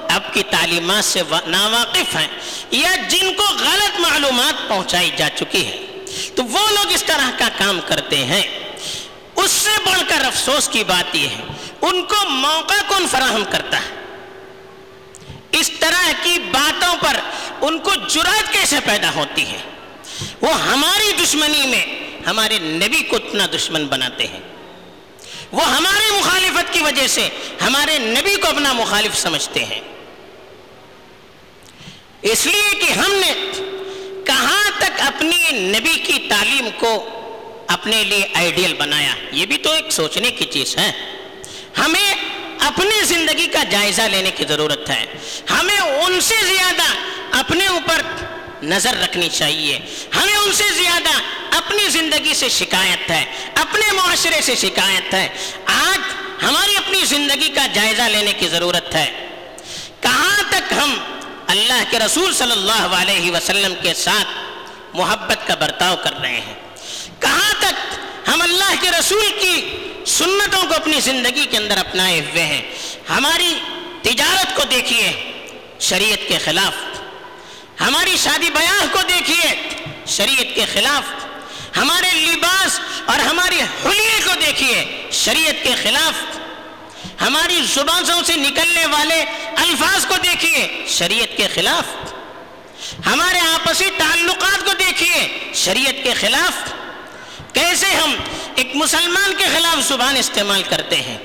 آپ 0.09 0.33
کی 0.33 0.43
تعلیمات 0.43 1.05
سے 1.05 1.21
ناواقف 1.47 2.15
ہیں 2.15 2.27
یا 2.71 2.95
جن 3.09 3.33
کو 3.33 3.43
غلط 3.43 3.99
معلومات 3.99 4.69
پہنچائی 4.69 5.11
جا 5.17 5.29
چکی 5.35 5.65
ہے، 5.65 5.77
تو 6.35 6.43
وہ 6.43 6.69
لوگ 6.69 6.91
اس 6.91 7.03
طرح 7.03 7.29
کا 7.37 7.49
کام 7.57 7.79
کرتے 7.87 8.25
ہیں۔ 8.25 8.43
اس 9.35 9.51
سے 9.51 9.69
بڑھ 9.85 10.01
کر 10.07 10.25
افسوس 10.25 10.69
کی 10.69 10.83
بات 10.83 11.15
یہ 11.15 11.27
ہے، 11.27 11.41
ان 11.81 12.03
کو 12.03 12.29
موقع 12.29 12.81
کون 12.87 13.05
فراہم 13.11 13.43
کرتا 13.49 13.77
ہے؟ 13.77 13.97
اس 15.51 15.71
طرح 15.79 16.11
کی 16.23 16.39
باتوں 16.51 16.95
پر 16.99 17.17
ان 17.61 17.79
کو 17.79 17.91
جرات 18.09 18.53
کیسے 18.53 18.79
پیدا 18.85 19.13
ہوتی 19.15 19.47
ہے؟ 19.47 19.57
وہ 20.41 20.53
ہماری 20.53 21.11
دشمنی 21.23 21.67
میں 21.67 21.85
ہمارے 22.25 22.59
نبی 22.59 23.03
کو 23.03 23.15
اتنا 23.15 23.45
دشمن 23.55 23.85
بناتے 23.85 24.27
ہیں۔ 24.27 24.39
وہ 25.51 25.65
ہماری 25.65 26.19
مخالفت 26.19 26.73
کی 26.73 26.83
وجہ 26.83 27.07
سے 27.07 27.29
ہمارے 27.61 27.97
نبی 27.97 28.35
کو 28.35 28.47
اپنا 28.47 28.73
مخالف 28.73 29.17
سمجھتے 29.17 29.65
ہیں۔ 29.65 29.81
اس 32.21 32.45
لیے 32.45 32.75
کہ 32.75 32.91
ہم 32.91 33.11
نے 33.11 33.33
کہاں 34.25 34.71
تک 34.77 35.01
اپنی 35.01 35.51
نبی 35.51 35.93
کی 35.93 36.27
تعلیم 36.29 36.69
کو 36.79 37.09
اپنے 37.67 38.03
لیے 38.03 38.27
آئیڈیل 38.33 38.73
بنایا، 38.73 39.15
یہ 39.31 39.45
بھی 39.45 39.57
تو 39.57 39.71
ایک 39.71 39.91
سوچنے 39.91 40.31
کی 40.31 40.45
چیز 40.45 40.77
ہے۔ 40.77 40.91
ہمیں 41.77 42.13
اپنی 42.59 43.03
زندگی 43.03 43.47
کا 43.47 43.63
جائزہ 43.63 44.01
لینے 44.01 44.31
کی 44.31 44.45
ضرورت 44.47 44.89
ہے۔ 44.89 45.05
ہمیں 45.49 45.79
ان 45.79 46.21
سے 46.21 46.35
زیادہ 46.45 46.83
اپنے 47.31 47.67
اوپر 47.67 48.01
نظر 48.63 48.97
رکھنی 49.03 49.29
چاہیے۔ 49.29 49.79
ہمیں 50.15 50.35
ان 50.35 50.53
سے 50.53 50.63
زیادہ 50.73 51.09
اپنی 51.57 51.89
زندگی 51.89 52.33
سے 52.33 52.49
شکایت 52.49 53.11
ہے، 53.11 53.25
اپنے 53.55 53.91
معاشرے 53.91 54.41
سے 54.41 54.55
شکایت 54.55 55.13
ہے۔ 55.13 55.27
آج 55.65 55.99
ہماری 56.43 56.77
اپنی 56.77 57.05
زندگی 57.05 57.49
کا 57.49 57.67
جائزہ 57.73 58.01
لینے 58.01 58.33
کی 58.33 58.47
ضرورت 58.47 58.95
ہے۔ 58.95 59.27
کہاں 60.01 60.43
تک 60.49 60.73
ہم 60.73 60.97
اللہ 61.47 61.83
کے 61.89 61.99
رسول 61.99 62.33
صلی 62.33 62.51
اللہ 62.51 62.95
علیہ 62.95 63.31
وسلم 63.31 63.73
کے 63.81 63.93
ساتھ 63.93 64.27
محبت 64.93 65.47
کا 65.47 65.55
برتاؤ 65.55 65.95
کر 66.03 66.13
رہے 66.21 66.39
ہیں؟ 66.39 66.53
کہاں 67.19 67.53
تک 67.59 67.99
ہم 68.27 68.41
اللہ 68.41 68.73
کے 68.81 68.91
رسول 68.91 69.31
کی 69.39 69.77
سنتوں 70.05 70.61
کو 70.67 70.73
اپنی 70.73 70.99
زندگی 70.99 71.45
کے 71.45 71.57
اندر 71.57 71.77
اپنائے 71.77 72.19
ہوئے 72.19 72.45
ہیں؟ 72.45 72.61
ہماری 73.09 73.55
تجارت 74.01 74.55
کو 74.55 74.63
دیکھیے، 74.71 75.31
شریعت 75.79 76.27
کے 76.27 76.37
خلاف۔ 76.37 76.86
ہماری 77.81 78.17
شادی 78.17 78.49
بیاہ 78.49 78.85
کو 78.91 78.99
دیکھیے، 79.09 79.69
شریعت 80.07 80.55
کے 80.55 80.65
خلاف، 80.73 81.25
ہمارے 81.77 82.11
لباس 82.13 82.79
اور 83.05 83.19
ہماری 83.19 83.61
حلیے 83.61 84.19
کو 84.25 84.31
دیکھیے، 84.45 85.07
شریعت 85.11 85.63
کے 85.63 85.75
خلاف۔ 85.83 86.37
ہماری 87.21 87.61
زبانوں 87.73 88.23
سے 88.23 88.35
نکلنے 88.35 88.85
والے 88.85 89.21
الفاظ 89.57 90.05
کو 90.05 90.15
دیکھیے، 90.23 90.85
شریعت 90.87 91.37
کے 91.37 91.47
خلاف۔ 91.47 92.13
ہمارے 93.05 93.39
آپسی 93.39 93.85
تعلقات 93.97 94.65
کو 94.65 94.71
دیکھیے، 94.79 95.51
شریعت 95.53 96.03
کے 96.03 96.13
خلاف۔ 96.13 96.73
کیسے 97.53 97.85
ہم 97.85 98.15
ایک 98.55 98.75
مسلمان 98.75 99.33
کے 99.37 99.43
خلاف 99.53 99.87
زبان 99.87 100.17
استعمال 100.17 100.63
کرتے 100.63 100.95
ہیں؟ 100.95 101.17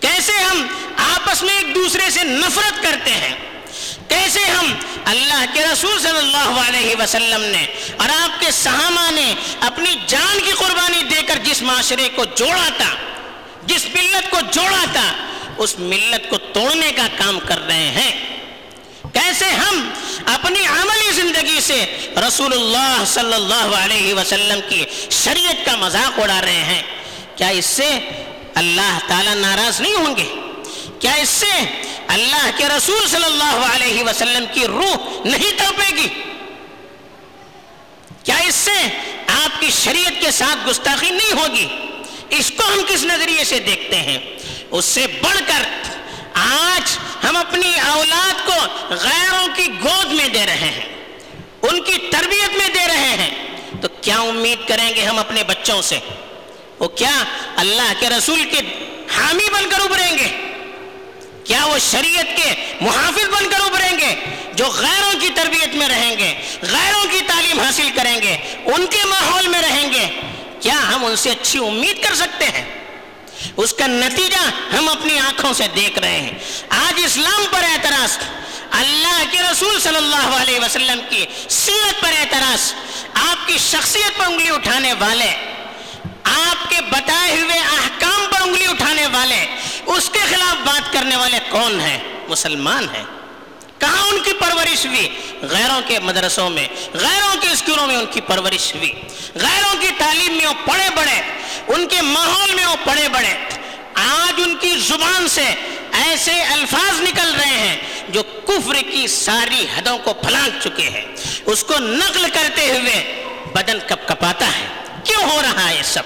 کیسے 0.00 0.32
ہم 0.32 0.66
آپس 0.96 1.42
میں 1.42 1.56
ایک 1.56 1.74
دوسرے 1.74 2.10
سے 2.10 2.24
نفرت 2.24 2.82
کرتے 2.82 3.10
ہیں؟ 3.10 3.34
کیسے 4.08 4.40
ہم 4.40 4.74
اللہ 5.06 5.44
کے 5.52 5.62
رسول 5.62 5.98
صلی 6.02 6.18
اللہ 6.18 6.60
علیہ 6.60 6.94
وسلم 6.98 7.42
نے 7.42 7.64
اور 7.96 8.08
آپ 8.08 8.40
کے 8.40 8.50
صحابہ 8.52 9.10
نے 9.10 9.32
اپنی 9.66 9.94
جان 10.06 10.38
کی 10.44 10.50
قربانی 10.58 11.02
دے 11.10 11.20
کر 11.26 11.38
جس 11.44 11.62
معاشرے 11.62 12.08
کو 12.14 12.24
جوڑا 12.36 12.68
تھا، 12.76 12.90
جس 13.66 13.84
ملت 13.94 14.30
کو 14.30 14.40
جوڑا 14.52 14.84
تھا، 14.92 15.12
اس 15.58 15.78
ملت 15.78 16.28
کو 16.30 16.38
توڑنے 16.52 16.90
کا 16.96 17.06
کام 17.16 17.38
کر 17.46 17.66
رہے 17.66 17.90
ہیں۔ 17.90 18.10
کیسے 19.12 19.50
ہم 19.50 19.88
اپنی 20.26 20.66
عملی 20.66 21.12
زندگی 21.12 21.60
سے 21.60 21.84
رسول 22.26 22.52
اللہ 22.52 23.02
صلی 23.06 23.34
اللہ 23.34 23.76
علیہ 23.76 24.14
وسلم 24.14 24.60
کی 24.68 24.84
شریعت 25.10 25.64
کا 25.66 25.76
مذاق 25.76 26.18
اڑا 26.20 26.40
رہے 26.40 26.62
ہیں، 26.64 26.82
کیا 27.36 27.48
اس 27.58 27.66
سے 27.66 27.88
اللہ 28.54 28.98
تعالیٰ 29.06 29.34
ناراض 29.36 29.80
نہیں 29.80 29.94
ہوں 29.94 30.16
گے؟ 30.16 30.28
کیا 30.98 31.12
اس 31.12 31.28
سے 31.28 31.64
اللہ 32.08 32.50
کے 32.56 32.68
رسول 32.68 33.08
صلی 33.08 33.24
اللہ 33.24 33.66
علیہ 33.74 34.04
وسلم 34.04 34.44
کی 34.52 34.66
روح 34.66 34.96
نہیں 35.24 35.58
تڑپے 35.58 35.96
گی؟ 35.96 36.08
کیا 38.22 38.36
اس 38.36 38.54
سے 38.54 38.88
آپ 39.26 39.60
کی 39.60 39.70
شریعت 39.70 40.20
کے 40.20 40.30
ساتھ 40.30 40.68
گستاخی 40.68 41.10
نہیں 41.10 41.32
ہوگی؟ 41.32 41.66
اس 42.30 42.52
کو 42.56 42.72
ہم 42.72 42.80
کس 42.88 43.04
نظریے 43.04 43.44
سے 43.44 43.58
دیکھتے 43.58 43.96
ہیں؟ 43.96 44.18
اس 44.70 44.84
سے 44.84 45.06
بڑھ 45.06 45.40
کر 45.46 45.62
آج 46.34 46.98
ہم 47.24 47.36
اپنی 47.36 47.72
اولاد 47.88 48.46
کو 48.46 48.66
غیروں 48.90 49.46
کی 49.56 49.66
گود 49.84 50.12
میں 50.12 50.28
دے 50.28 50.46
رہے 50.46 50.70
ہیں، 50.70 50.88
ان 51.62 51.82
کی 51.82 51.98
تربیت 52.10 52.56
میں 52.56 52.68
دے 52.68 52.86
رہے 52.86 53.16
ہیں۔ 53.18 53.30
تو 53.82 53.88
کیا 54.00 54.18
امید 54.18 54.68
کریں 54.68 54.94
گے 54.94 55.04
ہم 55.04 55.18
اپنے 55.18 55.42
بچوں 55.42 55.82
سے؟ 55.82 55.98
وہ 56.78 56.88
کیا 56.88 57.24
اللہ 57.56 57.92
کے 58.00 58.08
رسول 58.08 58.44
کے 58.44 58.60
حامی 59.16 59.50
بن 59.52 59.68
کر 59.70 59.80
ابھریں 59.80 60.18
گے؟ 60.18 60.45
کیا 61.46 61.64
وہ 61.66 61.78
شریعت 61.90 62.36
کے 62.36 62.76
محافظ 62.80 63.28
بن 63.28 63.48
کر 63.50 63.60
ابھریں 63.60 63.98
گے 63.98 64.14
جو 64.54 64.64
غیروں 64.66 65.20
کی 65.20 65.28
تربیت 65.34 65.74
میں 65.74 65.88
رہیں 65.88 66.16
گے، 66.18 66.34
غیروں 66.62 67.04
کی 67.10 67.20
تعلیم 67.26 67.60
حاصل 67.60 67.90
کریں 67.94 68.22
گے، 68.22 68.36
ان 68.64 68.86
کے 68.86 69.04
ماحول 69.04 69.46
میں 69.46 69.62
رہیں 69.62 69.92
گے؟ 69.92 70.06
کیا 70.60 70.78
ہم 70.88 71.04
ان 71.04 71.16
سے 71.16 71.30
اچھی 71.30 71.58
امید 71.58 72.02
کر 72.02 72.14
سکتے 72.14 72.44
ہیں؟ 72.44 72.64
اس 73.56 73.72
کا 73.72 73.86
نتیجہ 73.86 74.50
ہم 74.76 74.88
اپنی 74.88 75.18
آنکھوں 75.18 75.52
سے 75.52 75.66
دیکھ 75.76 75.98
رہے 75.98 76.20
ہیں۔ 76.20 76.38
آج 76.68 77.00
اسلام 77.04 77.44
پر 77.50 77.64
اعتراض، 77.64 78.18
اللہ 78.70 79.22
کے 79.30 79.42
رسول 79.52 79.80
صلی 79.80 79.96
اللہ 79.96 80.36
علیہ 80.36 80.60
وسلم 80.60 81.00
کی 81.10 81.24
سیرت 81.48 82.00
پر 82.00 82.12
اعتراض، 82.18 82.72
آپ 83.14 83.46
کی 83.48 83.58
شخصیت 83.58 84.18
پر 84.18 84.24
انگلی 84.24 84.50
اٹھانے 84.50 84.92
والے، 84.92 85.30
آپ 86.24 86.70
کے 86.70 86.80
بتائے 86.90 87.40
ہوئے 87.40 87.58
احکام 87.58 88.26
پر 88.30 88.40
انگلی 88.40 88.66
اٹھانے 88.66 89.06
والے 89.06 89.46
اس 89.86 90.10
کے 90.10 90.18
خلاف 90.18 90.66
بات 90.66 90.92
کرنے 90.92 91.16
والے 91.16 91.38
کون 91.48 91.80
ہیں؟ 91.80 91.98
مسلمان 92.28 92.86
ہیں۔ 92.94 93.04
کہاں 93.78 94.08
ان 94.08 94.22
کی 94.22 94.32
پرورش 94.32 94.86
ہوئی؟ 94.86 95.08
غیروں 95.42 95.80
کے 95.86 95.98
مدرسوں 95.98 96.50
میں، 96.50 96.68
غیروں 96.92 97.40
کے 97.40 97.48
اسکولوں 97.48 97.86
میں 97.86 97.96
ان 97.96 98.06
کی 98.06 98.20
پرورش 98.20 98.74
ہوئی۔ 98.74 98.92
غیروں 99.34 99.80
کی 99.80 99.88
تعلیم 99.98 100.32
میں 100.32 100.46
وہ 100.46 100.66
پڑے 100.66 100.88
بڑے 100.96 101.20
ان 101.68 101.88
کے 101.88 102.02
ماحول 102.02 102.54
میں 102.54 102.66
وہ 102.66 102.76
پڑے 102.84 103.08
بڑے 103.08 103.34
آج 103.94 104.40
ان 104.46 104.56
کی 104.60 104.76
زبان 104.76 105.28
سے 105.28 105.54
ایسے 105.92 106.42
الفاظ 106.42 107.00
نکل 107.00 107.34
رہے 107.34 107.58
ہیں 107.58 107.76
جو 108.08 108.22
کفر 108.22 108.74
کی 108.74 109.06
ساری 109.06 109.66
حدوں 109.76 109.98
کو 109.98 110.12
پھلانگ 110.14 110.60
چکے 110.60 110.90
ہیں۔ 110.90 111.04
اس 111.46 111.64
کو 111.64 111.74
نقل 111.78 112.30
کرتے 112.30 112.70
ہوئے 112.70 113.24
بدن 113.52 113.78
کپ 113.86 114.08
کپاتا 114.08 114.46
ہے۔ 114.46 114.66
کیوں 115.04 115.30
ہو 115.30 115.42
رہا 115.42 115.70
ہے 115.70 115.76
یہ 115.76 115.82
سب؟ 115.82 116.02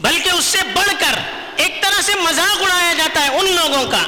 بلکہ 0.00 0.30
اس 0.30 0.44
سے 0.44 0.58
بڑھ 0.74 0.92
کر 1.00 1.18
ایک 1.62 1.82
طرح 1.82 2.00
سے 2.02 2.12
مذاق 2.20 2.62
اڑایا 2.62 2.92
جاتا 2.98 3.22
ہے 3.24 3.38
ان 3.38 3.54
لوگوں 3.54 3.84
کا 3.90 4.04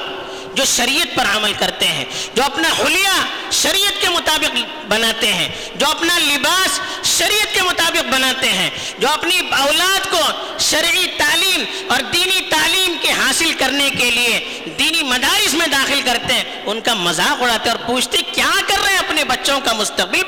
جو 0.55 0.65
شریعت 0.67 1.15
پر 1.17 1.27
عمل 1.37 1.53
کرتے 1.59 1.87
ہیں، 1.87 2.05
جو 2.35 2.43
اپنا 2.43 2.69
حلیہ 2.79 3.13
شریعت 3.61 4.01
کے 4.01 4.09
مطابق 4.09 4.57
بناتے 4.89 5.33
ہیں، 5.33 5.49
جو 5.79 5.87
اپنا 5.87 6.19
لباس 6.19 6.81
شریعت 7.09 7.55
کے 7.55 7.63
مطابق 7.63 8.13
بناتے 8.13 8.49
ہیں، 8.49 8.69
جو 8.99 9.09
اپنی 9.09 9.39
اولاد 9.59 10.11
کو 10.11 10.21
شرعی 10.61 11.07
تعلیم 11.19 11.65
اور 11.93 12.01
دینی 12.13 12.41
تعلیم 12.51 12.97
کے 13.03 13.13
حاصل 13.13 13.53
کرنے 13.59 13.89
کے 13.97 14.11
لیے 14.11 14.39
دینی 14.79 15.03
مدارس 15.03 15.55
میں 15.55 15.67
داخل 15.73 16.01
کرتے 16.05 16.35
ہیں، 16.35 16.45
ان 16.67 16.81
کا 16.81 16.95
مذاق 16.95 17.43
اڑاتے 17.43 17.71
اور 17.71 17.79
پوچھتے 17.87 18.19
کیا 18.33 18.51
کر 18.67 18.83
رہے 18.83 18.93
ہیں 18.93 18.99
اپنے 18.99 19.25
بچوں 19.25 19.61
کا 19.65 19.73
مستقبل 19.73 20.23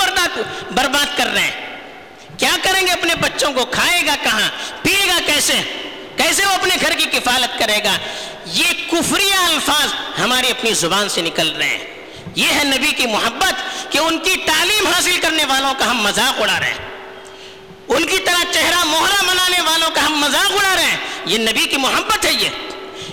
برباد 0.70 1.16
کر 1.16 1.26
رہے 1.26 1.42
ہیں؟ 1.42 1.73
کیا 2.38 2.56
کریں 2.62 2.86
گے 2.86 2.92
اپنے 2.92 3.14
بچوں 3.14 3.52
کو؟ 3.52 3.64
کھائے 3.64 4.02
گا 4.06 4.14
کہاں؟ 4.22 4.50
پیے 4.82 5.08
گا 5.08 5.18
کیسے؟ 5.26 5.52
کیسے 6.16 6.46
وہ 6.46 6.50
اپنے 6.50 6.74
گھر 6.80 6.92
کی 6.92 7.04
کفالت 7.04 7.58
کرے 7.58 7.78
گا؟ 7.84 7.98
یہ 8.46 8.64
کفریہ 8.90 9.34
الفاظ 9.34 9.94
ہماری 10.20 10.50
اپنی 10.50 10.74
زبان 10.74 11.08
سے 11.08 11.22
نکل 11.22 11.52
رہے 11.52 11.68
ہیں۔ 11.68 11.84
یہ 12.34 12.46
ہے 12.54 12.64
نبی 12.64 12.92
کی 12.92 13.06
محبت 13.06 13.54
کہ 13.92 13.98
ان 13.98 14.18
کی 14.18 14.36
تعلیم 14.46 14.86
حاصل 14.86 15.18
کرنے 15.22 15.44
والوں 15.44 15.74
کا 15.78 15.90
ہم 15.90 15.98
مذاق 15.98 16.42
اڑا 16.42 16.60
رہے 16.60 16.66
ہیں۔ 16.66 16.94
ان 17.88 18.06
کی 18.06 18.18
طرح 18.18 18.52
چہرہ 18.52 18.84
مہرہ 18.84 19.22
منانے 19.22 19.60
والوں 19.60 19.90
کا 19.94 20.06
ہم 20.06 20.18
مذاق 20.18 20.52
اڑا 20.52 20.76
رہے 20.76 20.84
ہیں۔ 20.84 20.96
یہ 21.26 21.38
نبی 21.38 21.64
کی 21.64 21.76
محبت 21.76 22.24
ہے 22.24 22.32
یہ۔ 22.32 22.48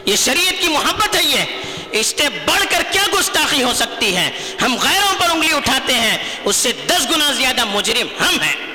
یہ 0.05 0.15
شریعت 0.15 0.61
کی 0.61 0.67
محبت 0.67 1.15
ہے 1.15 1.23
یہ۔ 1.23 1.43
اس 1.91 2.07
سے 2.07 2.29
بڑھ 2.45 2.63
کر 2.69 2.83
کیا 2.91 3.03
گستاخی 3.19 3.63
ہو 3.63 3.73
سکتی 3.73 4.15
ہے؟ 4.15 4.55
ہم 4.61 4.77
غیروں 4.81 5.15
پر 5.19 5.29
انگلی 5.29 5.53
اٹھاتے 5.53 5.93
ہیں۔ 5.93 6.17
اس 6.45 6.55
سے 6.55 6.71
دس 6.87 7.09
گنا 7.09 7.31
زیادہ 7.31 7.65
مجرم 7.65 8.07
ہم 8.19 8.39
ہیں۔ 8.39 8.70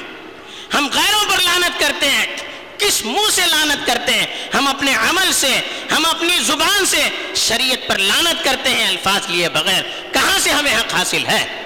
ہم 0.76 0.88
غیروں 0.94 1.30
پر 1.30 1.42
لانت 1.42 1.80
کرتے 1.80 2.10
ہیں۔ 2.10 2.36
کس 2.78 3.04
منہ 3.04 3.30
سے 3.32 3.42
لانت 3.46 3.86
کرتے 3.86 4.12
ہیں؟ 4.12 4.26
ہم 4.54 4.68
اپنے 4.68 4.94
عمل 4.94 5.32
سے، 5.32 5.60
ہم 5.96 6.06
اپنی 6.06 6.38
زبان 6.38 6.86
سے 6.86 7.08
شریعت 7.34 7.88
پر 7.88 7.98
لانت 7.98 8.44
کرتے 8.44 8.70
ہیں 8.70 8.88
الفاظ 8.88 9.30
لیے 9.30 9.48
بغیر۔ 9.48 9.82
کہاں 10.12 10.38
سے 10.38 10.50
ہمیں 10.50 10.74
حق 10.74 10.94
حاصل 10.94 11.26
ہے؟ 11.26 11.62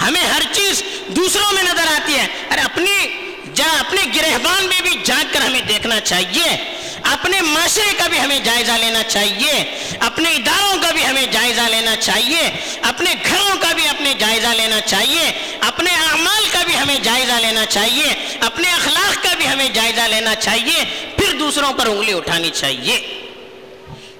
ہمیں 0.00 0.24
ہر 0.24 0.42
چیز 0.52 0.82
دوسروں 1.06 1.52
میں 1.52 1.62
نظر 1.62 1.86
آتی 1.86 2.14
ہے۔ 2.18 2.26
ارے 2.50 2.60
اپنی 2.60 3.08
جا، 3.54 3.80
اپنے 3.80 4.00
گرہبان 4.16 4.64
میں 4.64 4.80
بھی 4.82 4.98
جا 5.04 5.22
کر 5.32 5.40
ہمیں 5.40 5.60
دیکھنا 5.60 6.00
چاہیے۔ 6.00 6.77
اپنے 7.12 7.40
معاشرے 7.42 7.92
کا 7.98 8.06
بھی 8.08 8.20
ہمیں 8.20 8.38
جائزہ 8.38 8.72
لینا 8.72 9.02
چاہیے، 9.02 9.52
اپنے 10.00 10.30
اداروں 10.30 10.82
کا 10.82 10.90
بھی 10.92 11.06
ہمیں 11.06 11.26
جائزہ 11.32 11.60
لینا 11.60 11.96
چاہیے، 11.96 12.50
اپنے 12.82 13.14
گھروں 13.24 13.56
کا 13.60 13.72
بھی 13.72 13.88
اپنے 13.88 14.14
جائزہ 14.18 14.48
لینا 14.48 14.80
چاہیے، 14.80 15.30
اپنے 15.60 15.90
اعمال 15.90 16.44
کا 16.52 16.62
بھی 16.66 16.76
ہمیں 16.78 16.96
جائزہ 17.02 17.32
لینا 17.32 17.64
چاہیے، 17.66 18.14
اپنے 18.40 18.72
اخلاق 18.72 19.22
کا 19.22 19.34
بھی 19.36 19.48
ہمیں 19.48 19.68
جائزہ 19.68 20.00
لینا 20.00 20.34
چاہیے، 20.34 20.84
پھر 21.16 21.38
دوسروں 21.38 21.72
پر 21.72 21.86
انگلی 21.86 22.12
اٹھانی 22.12 22.50
چاہیے۔ 22.50 23.00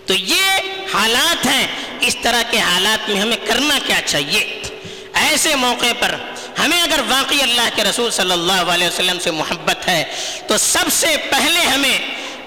تو 0.07 0.15
یہ 0.15 0.45
حالات 0.95 1.47
ہیں، 1.47 1.67
اس 2.01 2.17
طرح 2.23 2.43
کے 2.51 2.59
حالات 2.59 3.09
میں 3.11 3.21
ہمیں 3.21 3.37
کرنا 3.47 3.79
کیا 3.87 4.01
چاہیے؟ 4.07 4.63
ایسے 5.15 5.55
موقع 5.55 5.93
پر 5.99 6.15
ہمیں 6.59 6.81
اگر 6.83 7.01
واقعی 7.09 7.41
اللہ 7.43 7.69
کے 7.75 7.85
رسول 7.85 8.11
صلی 8.11 8.33
اللہ 8.33 8.71
علیہ 8.75 8.87
وسلم 8.87 9.19
سے 9.19 9.31
محبت 9.31 9.89
ہے، 9.89 10.05
تو 10.47 10.59
سب 10.59 10.93
سے 10.93 11.17
پہلے 11.31 11.61
ہمیں 11.61 11.99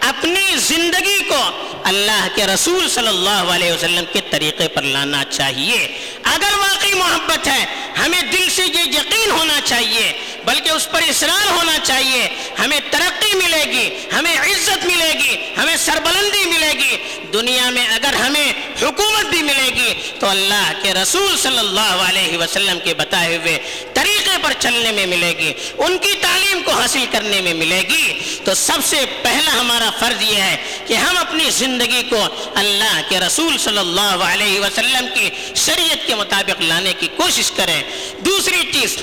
اپنی 0.02 0.58
زندگی 0.58 1.24
کو 1.24 1.70
اللہ 1.84 2.28
کے 2.36 2.48
رسول 2.48 2.90
صلی 2.90 3.08
اللہ 3.08 3.30
علیہ 3.30 3.72
وسلم 3.72 4.04
کے 4.14 4.22
طریقے 4.30 4.68
پر 4.68 4.82
لانا 4.82 5.24
چاہیے۔ 5.30 5.98
اگر 6.24 6.58
واقعی 6.58 6.94
محبت 6.94 7.48
ہے، 7.48 7.66
ہمیں 8.06 8.22
دل 8.22 8.50
سے 8.50 8.64
یہ 8.66 8.82
یقین 8.82 9.32
ہونا 9.32 9.60
چاہیے، 9.64 10.14
بلکہ 10.46 10.70
اس 10.70 10.92
پر 10.92 11.02
اصرار 11.10 11.52
ہونا 11.52 11.78
چاہیے۔ 11.84 12.30
ہمیں 12.60 12.80
ترقی 12.92 13.21
ترقی 13.32 13.48
ملے 13.48 13.72
گی، 13.72 13.90
ہمیں 14.14 14.38
عزت 14.38 14.86
ملے 14.86 15.14
گی، 15.14 15.36
ہمیں 15.58 15.76
سربلندی 15.78 16.46
ملے 16.46 16.72
گی۔ 16.80 16.98
دنیا 17.34 17.70
میں 17.70 17.88
اگر 17.88 18.14
ہمیں 18.14 18.54
حکومت 18.82 19.26
بھی 19.26 19.42
ملے 19.42 19.70
گی، 19.76 19.94
تو 20.20 20.28
اللہ 20.28 20.72
کے 20.84 20.94
رسول 20.94 21.38
صلی 21.38 21.60
اللہ 21.60 21.96
علیہ 22.10 22.38
وسلم 22.38 22.80
کے 22.84 22.94
بتائے 22.94 23.38
ہوئے 23.38 23.58
طریقے 23.94 24.38
پر 24.42 24.54
چلنے 24.60 24.92
میں 24.92 25.06
ملے 25.06 25.34
گی، 25.38 25.54
ان 25.78 25.98
کی 25.98 26.14
تعلیم 26.22 26.62
کو 26.64 26.72
حاصل 26.72 27.06
کرنے 27.12 27.42
میں 27.42 27.54
ملے 27.54 27.82
گی۔ 27.90 28.20
تو 28.46 28.54
سب 28.54 28.80
سے 28.86 29.06
پہلا 29.22 29.60
ہمارا 29.60 29.90
فرض 30.00 30.22
یہ 30.22 30.42
ہے 30.42 30.58
کہ 30.88 30.94
ہم 30.94 31.18
اپنی 31.18 31.50
زندگی 31.50 32.04
کو 32.10 32.28
اللہ 32.56 33.02
کے 33.10 33.20
رسول 33.20 33.58
صلی 33.58 33.78
اللہ 33.78 34.24
علیہ 34.24 34.60
وسلم 34.60 35.06
کی 35.16 35.30
شریعت 35.56 36.08
کے 36.08 36.16
مطابق 36.16 36.62
لانے 36.62 36.94
کی 37.00 37.08
کوشش 37.16 37.52
کریں۔ 37.52 37.82
دوسری 38.26 38.62
چیز 38.72 38.98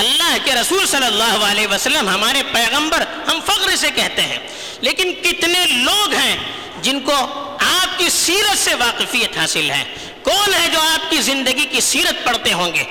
اللہ 0.00 0.36
کے 0.44 0.54
رسول 0.54 0.86
صلی 0.86 1.06
اللہ 1.06 1.44
علیہ 1.44 1.66
وسلم 1.66 2.08
ہمارے 2.08 2.42
پیغمبر 2.52 3.04
ہم 3.26 3.40
فخر 3.46 3.76
سے 3.76 3.90
کہتے 3.94 4.22
ہیں۔ 4.22 4.38
لیکن 4.80 5.12
کتنے 5.22 5.66
لوگ 5.66 6.12
ہیں 6.12 6.36
جن 6.82 7.00
کو 7.00 7.14
آپ 7.58 7.98
کی 7.98 8.08
سیرت 8.08 8.58
سے 8.58 8.74
واقفیت 8.74 9.36
حاصل 9.36 9.70
ہے؟ 9.70 9.84
کون 10.22 10.54
ہے 10.54 10.68
جو 10.72 10.80
آپ 10.80 11.10
کی 11.10 11.16
زندگی 11.16 11.64
کی 11.64 11.80
سیرت 11.80 12.24
پڑھتے 12.24 12.52
ہوں 12.52 12.74
گے؟ 12.74 12.84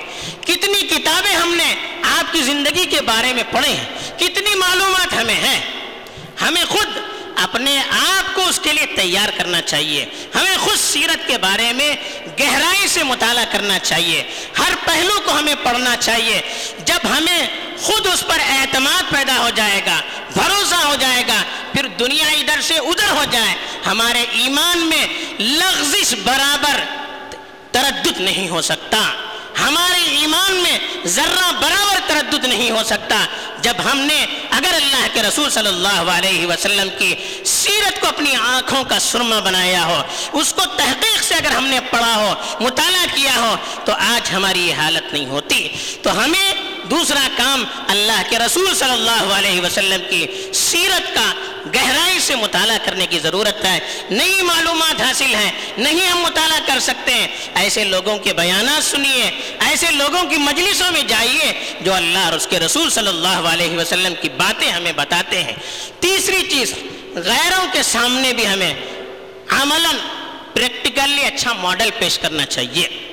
کتنی 0.44 0.86
کتابیں 0.86 1.36
ہم 1.36 1.54
نے 1.54 1.74
آپ 2.02 2.32
کی 2.32 2.42
زندگی 2.42 2.84
کے 2.84 3.00
بارے 3.00 3.32
میں 3.32 3.42
پڑھے 3.50 3.68
ہیں؟ 3.68 3.84
کتنی 4.16 4.54
معلومات 4.54 5.12
ہمیں 5.12 5.34
ہیں؟ 5.34 5.60
ہمیں 6.40 6.64
خود 6.64 6.88
اپنے 7.36 7.82
آپ 7.90 8.34
کو 8.34 8.46
اس 8.46 8.60
کے 8.62 8.72
لیے 8.72 8.86
تیار 8.86 9.28
کرنا 9.38 9.62
چاہیے۔ 9.62 10.06
ہمیں 10.34 10.56
خود 10.56 10.78
سیرت 10.78 11.28
کے 11.28 11.38
بارے 11.38 11.72
میں 11.72 11.96
گہرائی 12.40 12.88
سے 12.88 13.02
مطالعہ 13.02 13.44
کرنا 13.52 13.78
چاہیے۔ 13.78 14.22
ہر 14.58 14.72
پہلو 14.84 15.20
کو 15.24 15.38
ہمیں 15.38 15.54
پڑھنا 15.62 15.96
چاہیے۔ 15.96 16.40
جب 16.78 16.98
ہمیں 17.16 17.48
خود 17.82 18.06
اس 18.06 18.26
پر 18.26 18.38
اعتماد 18.48 19.10
پیدا 19.10 19.38
ہو 19.38 19.50
جائے 19.54 19.80
گا، 19.86 20.00
بھروسہ 20.32 20.74
ہو 20.74 20.94
جائے 20.94 21.22
گا، 21.28 21.42
پھر 21.72 21.86
دنیا 21.86 22.26
ادھر 22.26 22.60
سے 22.60 22.78
ادھر 22.78 23.10
ہو 23.10 23.24
جائے۔ 23.30 23.54
ہمارے 23.86 24.24
ایمان 24.30 24.78
میں 24.78 25.06
لغزش 25.38 26.14
برابر 26.24 26.80
تردد 27.70 28.20
نہیں 28.20 28.48
ہو 28.48 28.62
سکتا۔ 28.62 29.12
ہمارے 29.60 30.02
ایمان 30.02 30.52
میں 30.52 30.78
ذرہ 31.04 31.52
برابر 31.60 32.00
تردد 32.06 32.44
نہیں 32.44 32.70
ہو 32.70 32.82
سکتا۔ 32.86 33.26
جب 33.62 33.74
ہم 33.92 33.98
نے 33.98 34.26
اگر 34.50 34.74
اللہ 34.74 35.06
کے 35.12 35.22
رسول 35.22 35.50
صلی 35.50 35.68
اللہ 35.68 36.10
علیہ 36.10 36.46
وسلم 36.46 36.88
کی 36.98 37.14
سیرت 37.44 38.00
کو 38.00 38.06
اپنی 38.06 38.36
آنکھوں 38.36 38.84
کا 38.84 38.98
سرما 38.98 39.40
بنایا 39.40 39.84
ہو، 39.84 40.02
اس 40.32 40.54
کو 40.54 40.62
تحقیق 40.76 41.22
سے 41.22 41.34
اگر 41.34 41.50
ہم 41.50 41.64
نے 41.64 41.80
پڑھا 41.90 42.16
ہو، 42.16 42.34
مطالعہ 42.60 43.06
کیا 43.14 43.36
ہو، 43.36 43.56
تو 43.84 43.92
آج 43.92 44.30
ہماری 44.34 44.68
یہ 44.68 44.74
حالت 44.74 45.12
نہیں 45.12 45.26
ہوتی۔ 45.26 45.68
تو 46.02 46.24
ہمیں 46.24 46.52
دوسرا 46.90 47.28
کام 47.36 47.64
اللہ 47.88 48.22
کے 48.28 48.38
رسول 48.38 48.74
صلی 48.74 48.90
اللہ 48.90 49.32
علیہ 49.32 49.60
وسلم 49.60 50.00
کی 50.10 50.26
سیرت 50.54 51.14
کا 51.14 51.32
گہرائی 51.66 52.18
سے 52.20 52.34
مطالعہ 52.34 52.78
کرنے 52.84 53.06
کی 53.06 53.18
ضرورت 53.18 53.64
ہے۔ 53.64 54.06
نئی 54.10 54.42
معلومات 54.42 55.02
حاصل 55.02 55.34
ہیں۔ 55.34 55.52
نہیں 55.76 56.08
ہم 56.08 56.18
مطالعہ 56.18 56.58
کر 56.66 56.78
سکتے 56.80 57.14
ہیں۔ 57.14 57.28
ایسے 57.54 57.84
لوگوں 57.84 58.18
کے 58.18 58.32
بیانات 58.32 58.84
سنیے۔ 58.84 59.30
ایسے 59.60 59.90
لوگوں 59.90 60.22
کی 60.22 60.36
مجلسوں 60.36 60.92
میں 60.92 61.02
جائیے 61.02 61.74
جو 61.80 61.94
اللہ 61.94 62.18
اور 62.18 62.32
اس 62.32 62.46
کے 62.46 62.58
رسول 62.58 62.90
صلی 62.90 63.08
اللہ 63.08 63.28
علیہ 63.28 63.78
وسلم 63.78 64.14
کی 64.20 64.28
باتیں 64.28 64.72
ہمیں 64.72 64.92
بتاتے 64.92 65.42
ہیں۔ 65.42 65.52
تیسری 66.00 66.42
چیز، 66.50 66.74
غیروں 67.14 67.66
کے 67.72 67.82
سامنے 67.82 68.32
بھی 68.32 68.48
ہمیں 68.48 68.74
عملاً 69.48 69.94
پریکٹیکلی 70.54 71.24
اچھا 71.24 71.52
ماڈل 71.52 71.90
پیش 71.98 72.18
کرنا 72.18 72.46
چاہیے۔ 72.46 73.09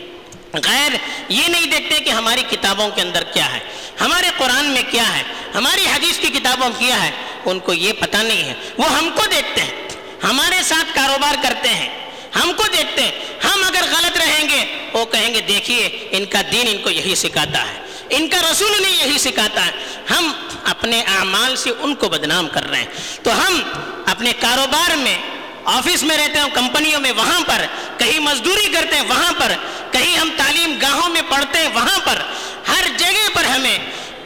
غیر 0.64 0.92
یہ 1.30 1.48
نہیں 1.48 1.66
دیکھتے 1.66 2.00
کہ 2.00 2.10
ہماری 2.10 2.44
کتابوں 2.50 2.90
کے 2.90 3.02
اندر 3.02 3.24
کیا 3.24 3.54
ہے، 3.54 3.60
ہمارے 4.02 4.30
قرآن 4.38 4.66
میں 4.66 4.84
کیا 4.90 5.18
ہے، 5.18 5.24
ہماری 5.56 5.86
حدیث 5.86 6.18
کی 6.20 6.28
کتابوں 6.28 6.70
کیا 6.78 7.04
ہے، 7.04 7.12
ان 7.46 7.60
کو 7.60 7.74
یہ 7.74 7.94
پتہ 7.94 8.18
نہیں 8.18 8.44
ہے۔ 8.44 8.54
وہ 8.78 8.90
ہم 8.90 9.10
کو 9.16 9.22
دیکھتے 9.32 9.62
ہیں، 9.62 9.88
ہمارے 10.24 10.62
ساتھ 10.64 10.96
کاروبار 10.96 11.36
کرتے 11.44 11.70
ہیں، 11.70 11.90
ہم 12.36 12.52
کو 12.58 12.64
دیکھتے 12.78 13.02
ہیں۔ 13.02 13.12
ہم 13.44 13.64
اگر 13.68 13.84
غلط 13.92 14.18
رہیں 14.18 14.50
گے، 14.50 14.90
وہ 14.94 15.06
کہیں 15.06 15.34
گے، 15.34 15.42
دیکھیے، 15.42 16.08
ان 16.12 16.26
کا 16.26 16.42
دین 16.52 16.68
ان 16.72 16.78
کو 16.78 16.90
یہی 16.90 17.16
سکھاتا 17.16 17.62
ہے، 17.62 17.78
ان 18.10 18.28
کا 18.28 18.38
رسول 18.52 18.74
انہیں 18.78 19.08
یہی 19.08 19.18
سکھاتا 19.18 19.66
ہے۔ 19.66 19.72
ہم 20.10 20.32
اپنے 20.64 21.02
اعمال 21.02 21.56
سے 21.56 21.70
ان 21.80 21.96
کو 21.96 22.10
بدنام 22.10 22.48
کر 22.48 22.70
رہے 22.70 22.80
ہیں۔ 22.80 23.24
تو 23.24 23.48
ہم 23.48 23.62
اپنے 24.06 24.32
کاروبار 24.40 24.96
میں، 24.96 25.18
آفس 25.66 26.04
میں 26.04 26.18
رہتے 26.18 26.40
ہیں 26.40 26.48
کمپنیوں 26.54 27.00
میں، 27.00 27.12
وہاں 27.12 27.40
پر 27.48 27.66
کہیں 27.98 28.20
مزدوری 28.20 28.70
کرتے 28.74 28.96
ہیں 28.96 29.04
وہاں 29.08 29.32
پر، 29.38 29.54
کہیں 29.92 30.18
ہم 30.18 30.30
تعلیم 30.38 30.78
گاہوں 30.82 31.10
میں 31.10 31.22
پڑھتے 31.30 31.60
ہیں 31.60 31.70
وہاں 31.74 32.00
پر۔ 32.04 32.22
ہر 32.68 32.88
جگہ 32.98 33.30
پر 33.34 33.44
ہمیں 33.44 33.78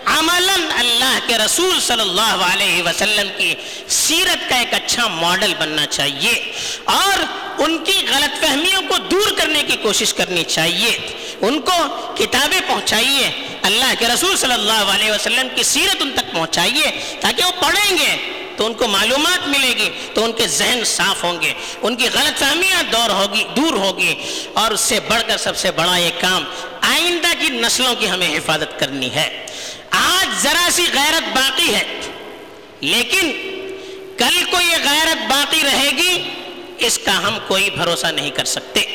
عملاً 0.05 0.61
اللہ 0.77 1.19
کے 1.27 1.37
رسول 1.37 1.79
صلی 1.79 2.01
اللہ 2.01 2.45
علیہ 2.53 2.83
وسلم 2.83 3.27
کی 3.37 3.53
سیرت 3.87 4.49
کا 4.49 4.55
ایک 4.55 4.73
اچھا 4.73 5.07
ماڈل 5.07 5.53
بننا 5.59 5.85
چاہیے 5.85 6.51
اور 6.85 7.23
ان 7.61 7.83
کی 7.83 8.05
غلط 8.09 8.39
فہمیوں 8.41 8.81
کو 8.87 8.97
دور 8.97 9.31
کرنے 9.37 9.63
کی 9.63 9.75
کوشش 9.75 10.13
کرنی 10.13 10.43
چاہیے۔ 10.43 10.97
ان 11.41 11.59
کو 11.61 11.77
کتابیں 12.15 12.59
پہنچائیے، 12.67 13.29
اللہ 13.61 13.93
کے 13.99 14.07
رسول 14.07 14.37
صلی 14.37 14.53
اللہ 14.53 14.91
علیہ 14.95 15.11
وسلم 15.11 15.47
کی 15.55 15.63
سیرت 15.63 15.95
ان 15.99 16.11
تک 16.15 16.33
پہنچائیے 16.33 17.17
تاکہ 17.19 17.43
وہ 17.43 17.51
پڑھیں 17.61 17.97
گے۔ 17.97 18.40
تو 18.57 18.65
ان 18.65 18.73
کو 18.73 18.87
معلومات 18.87 19.47
ملے 19.47 19.73
گی 19.77 19.89
تو 20.13 20.23
ان 20.23 20.31
کے 20.31 20.47
ذہن 20.47 20.83
صاف 20.85 21.23
ہوں 21.23 21.41
گے، 21.41 21.53
ان 21.81 21.95
کی 21.95 22.07
غلط 22.13 22.39
فہمیاں 22.39 22.81
دور 22.83 23.09
ہوگی 23.09 23.43
دور 23.55 23.73
ہوگی 23.73 24.13
اور 24.53 24.71
اس 24.71 24.81
سے 24.81 24.99
بڑھ 25.07 25.21
کر 25.27 25.37
سب 25.37 25.57
سے 25.57 25.71
بڑا 25.71 25.97
یہ 25.97 26.09
کام 26.19 26.43
آئندہ 26.81 27.33
کی 27.39 27.49
نسلوں 27.49 27.95
کی 27.95 28.09
ہمیں 28.09 28.29
حفاظت 28.29 28.79
کرنی 28.79 29.09
ہے۔ 29.15 29.27
آج 29.91 30.41
ذرا 30.43 30.67
سی 30.71 30.85
غیرت 30.93 31.35
باقی 31.35 31.73
ہے، 31.73 31.83
لیکن 32.81 33.31
کل 34.17 34.43
کو 34.51 34.61
یہ 34.61 34.77
غیرت 34.83 35.29
باقی 35.29 35.61
رہے 35.63 35.89
گی، 35.97 36.29
اس 36.85 36.97
کا 36.97 37.17
ہم 37.17 37.37
کوئی 37.47 37.69
بھروسہ 37.69 38.07
نہیں 38.07 38.29
کر 38.29 38.45
سکتے۔ 38.45 38.85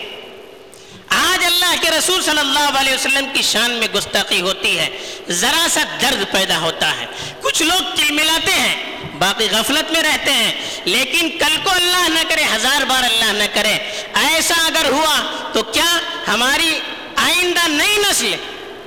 آج 1.36 1.44
اللہ 1.44 1.82
کے 1.82 1.90
رسول 1.90 2.22
صلی 2.22 2.38
اللہ 2.38 2.78
علیہ 2.78 2.94
وسلم 2.94 3.26
کی 3.32 3.42
شان 3.42 3.70
میں 3.70 3.88
گستاخی 3.88 4.40
ہوتی 4.40 4.78
ہے، 4.78 4.88
ذرا 5.28 5.66
سا 5.70 5.80
درد 6.02 6.32
پیدا 6.32 6.58
ہوتا 6.58 6.96
ہے۔ 6.96 7.06
کچھ 7.40 7.62
لوگ 7.62 7.96
چل 7.96 8.10
ملاتے 8.10 8.52
ہیں، 8.52 8.92
باقی 9.18 9.48
غفلت 9.50 9.92
میں 9.92 10.02
رہتے 10.02 10.32
ہیں۔ 10.32 10.52
لیکن 10.84 11.30
کل 11.38 11.56
کو 11.62 11.70
اللہ 11.70 12.08
نہ 12.08 12.20
کرے، 12.28 12.44
ہزار 12.54 12.84
بار 12.84 13.02
اللہ 13.04 13.32
نہ 13.32 13.44
کرے۔ 13.54 13.74
ایسا 14.14 14.54
اگر 14.66 14.90
ہوا 14.90 15.48
تو 15.52 15.62
کیا 15.62 15.98
ہماری 16.28 16.80
آئندہ 17.16 17.68
نئی 17.68 17.96
نسل 17.96 18.34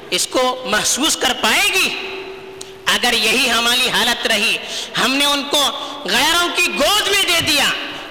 اس 0.10 0.28
کو 0.28 0.64
محسوس 0.66 1.18
کر 1.18 1.34
پائے 1.42 1.70
گی؟ 1.74 1.90
اگر 2.86 3.14
یہی 3.14 3.52
ہماری 3.52 3.90
حالت 3.90 4.28
رہی، 4.28 4.58
ہم 5.04 5.14
نے 5.14 5.26
ان 5.26 5.44
کو 5.44 5.64
غیروں 6.06 6.48
کی 6.56 6.68
گود 6.68 7.08
میں 7.08 7.24
دے 7.24 7.42
دیا، 7.42 7.66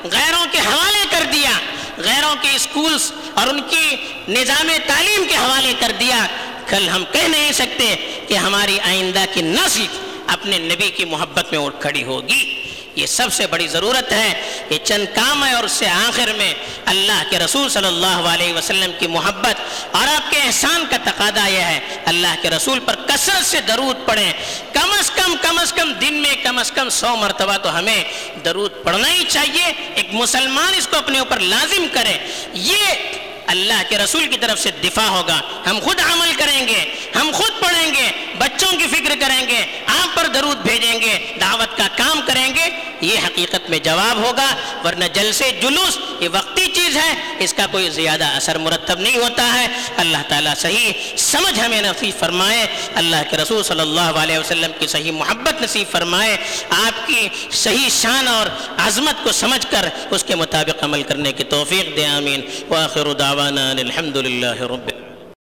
غیروں 0.05 0.47
کے 0.51 0.59
حوالے 0.59 1.05
کر 1.11 1.25
دیا، 1.33 1.51
غیروں 1.99 2.35
کے 2.41 2.49
اسکولز 2.55 3.13
اور 3.39 3.47
ان 3.47 3.61
کی 3.71 3.97
نظام 4.29 4.71
تعلیم 4.87 5.25
کے 5.29 5.37
حوالے 5.37 5.75
کر 5.81 5.93
دیا۔ 6.01 6.27
کل 6.67 6.89
ہم 6.89 7.05
کہہ 7.13 7.29
نہیں 7.29 7.53
سکتے 7.53 8.19
کہ 8.29 8.35
ہماری 8.35 8.81
آئندہ 8.81 9.25
کی 9.33 9.43
نسل 9.43 9.87
اپنے 10.27 10.59
نبی 10.59 10.91
کی 10.91 11.05
محبت 11.05 11.53
میں 11.53 11.61
اٹھ 11.61 11.81
کھڑی 11.81 12.05
ہوگی۔ 12.05 12.65
یہ 12.95 13.07
سب 13.07 13.33
سے 13.33 13.47
بڑی 13.47 13.67
ضرورت 13.67 14.13
ہے۔ 14.13 14.63
یہ 14.71 14.79
چند 14.85 15.07
کام 15.15 15.47
ہے 15.47 15.53
اور 15.53 15.65
اس 15.65 15.73
سے 15.73 15.89
آخر 15.89 16.33
میں 16.37 16.55
اللہ 16.85 17.23
کے 17.31 17.39
رسول 17.39 17.69
صلی 17.69 17.87
اللہ 17.87 18.07
علیہ 18.07 18.55
وسلم 18.55 18.91
کی 18.99 19.07
محبت 19.07 19.55
اور 19.97 20.09
آپ 20.09 20.31
کے 20.31 20.41
احسان 20.41 20.85
کا 20.91 20.97
تقاضا 21.05 21.47
یہ 21.47 21.61
ہے۔ 21.61 21.81
اللہ 22.05 22.35
کے 22.43 22.51
رسول 22.51 22.79
پر 22.81 22.95
کثرت 22.95 23.47
سے 23.47 23.61
درود 23.61 23.97
پڑھیں۔ 24.07 24.33
کم 24.73 24.93
از 24.99 25.11
کم 25.11 25.35
کم 25.43 25.59
از 25.59 25.73
کم 25.73 25.93
دن 25.93 26.15
میں 26.15 26.35
کم 26.43 26.59
از 26.59 26.73
کم 26.73 26.89
سو 26.89 27.17
مرتبہ 27.17 27.57
تو 27.57 27.79
ہمیں 27.79 28.05
درود 28.45 28.73
پڑھنا 28.85 29.13
ہی 29.13 29.25
چاہیے۔ 29.29 29.73
ایک 29.95 30.09
مسلمان 30.13 30.75
اس 30.77 30.87
کو 30.87 30.97
اپنے 30.97 31.19
اوپر 31.19 31.41
لازم 31.41 31.87
کرے۔ 31.93 32.19
یہ 32.53 32.95
اللہ 33.49 33.83
کے 33.89 33.99
رسول 33.99 34.27
کی 34.27 34.37
طرف 34.37 34.59
سے 34.59 34.71
دفاع 34.71 35.09
ہوگا۔ 35.09 35.41
ہم 35.67 35.79
خود 35.83 36.01
عمل 36.01 36.33
کریں 36.39 36.69
گے، 36.69 36.95
ہم 37.21 37.31
خود 37.35 37.53
پڑھیں 37.61 37.95
گے 37.95 38.28
بچوں 38.39 38.71
کی 38.79 38.87
فکر 38.87 39.15
کریں 39.21 39.47
گے، 39.49 39.65
آپ 39.87 40.17
پر 40.17 40.27
درود 40.27 40.57
بھیجیں 40.57 41.01
گے، 41.01 41.19
دعوت 41.41 41.77
کا 41.77 41.87
کام 41.97 42.21
کریں 42.27 42.49
گے، 42.55 42.69
یہ 43.01 43.19
حقیقت 43.25 43.71
میں 43.71 43.79
جواب 43.79 44.19
ہوگا، 44.19 44.47
ورنہ 44.85 45.05
جلسے 45.15 45.51
جلوس 45.63 45.99
یہ 46.21 46.29
وقتی 46.33 46.67
چیز 46.67 46.97
ہے، 46.97 47.13
اس 47.39 47.55
کا 47.55 47.67
کوئی 47.71 47.91
زیادہ 47.91 48.25
اثر 48.25 48.59
مرتب 48.59 49.01
نہیں 49.01 49.17
ہوتا 49.17 49.53
ہے۔ 49.55 49.67
اللہ 49.97 50.23
تعالیٰ 50.29 50.55
صحیح 50.57 50.93
سمجھ 51.17 51.59
ہمیں 51.61 51.81
نصیب 51.83 52.19
فرمائے، 52.19 52.67
اللہ 52.95 53.23
کے 53.31 53.37
رسول 53.37 53.63
صلی 53.63 53.81
اللہ 53.81 54.19
علیہ 54.23 54.39
وسلم 54.39 54.73
کی 54.79 54.87
صحیح 54.87 55.13
محبت 55.13 55.63
نصیب 55.63 55.91
فرمائے، 55.91 56.37
آپ 56.71 57.07
کی 57.07 57.29
صحیح 57.51 57.89
شان 57.91 58.29
اور 58.29 58.47
عظمت 58.79 59.25
کو 59.25 59.33
سمجھ 59.33 59.67
کر 59.71 59.89
اس 60.11 60.25
کے 60.25 60.35
مطابق 60.35 60.85
عمل 60.85 61.03
کرنے 61.03 61.33
کی 61.33 61.45
توفیق 61.45 61.97
دے، 61.97 62.07
آمین۔ 62.07 62.41
وآخر 62.69 63.13
دعوانا 63.13 63.71
الحمد 63.71 64.17
للہ 64.17 64.61
رب 64.73 64.98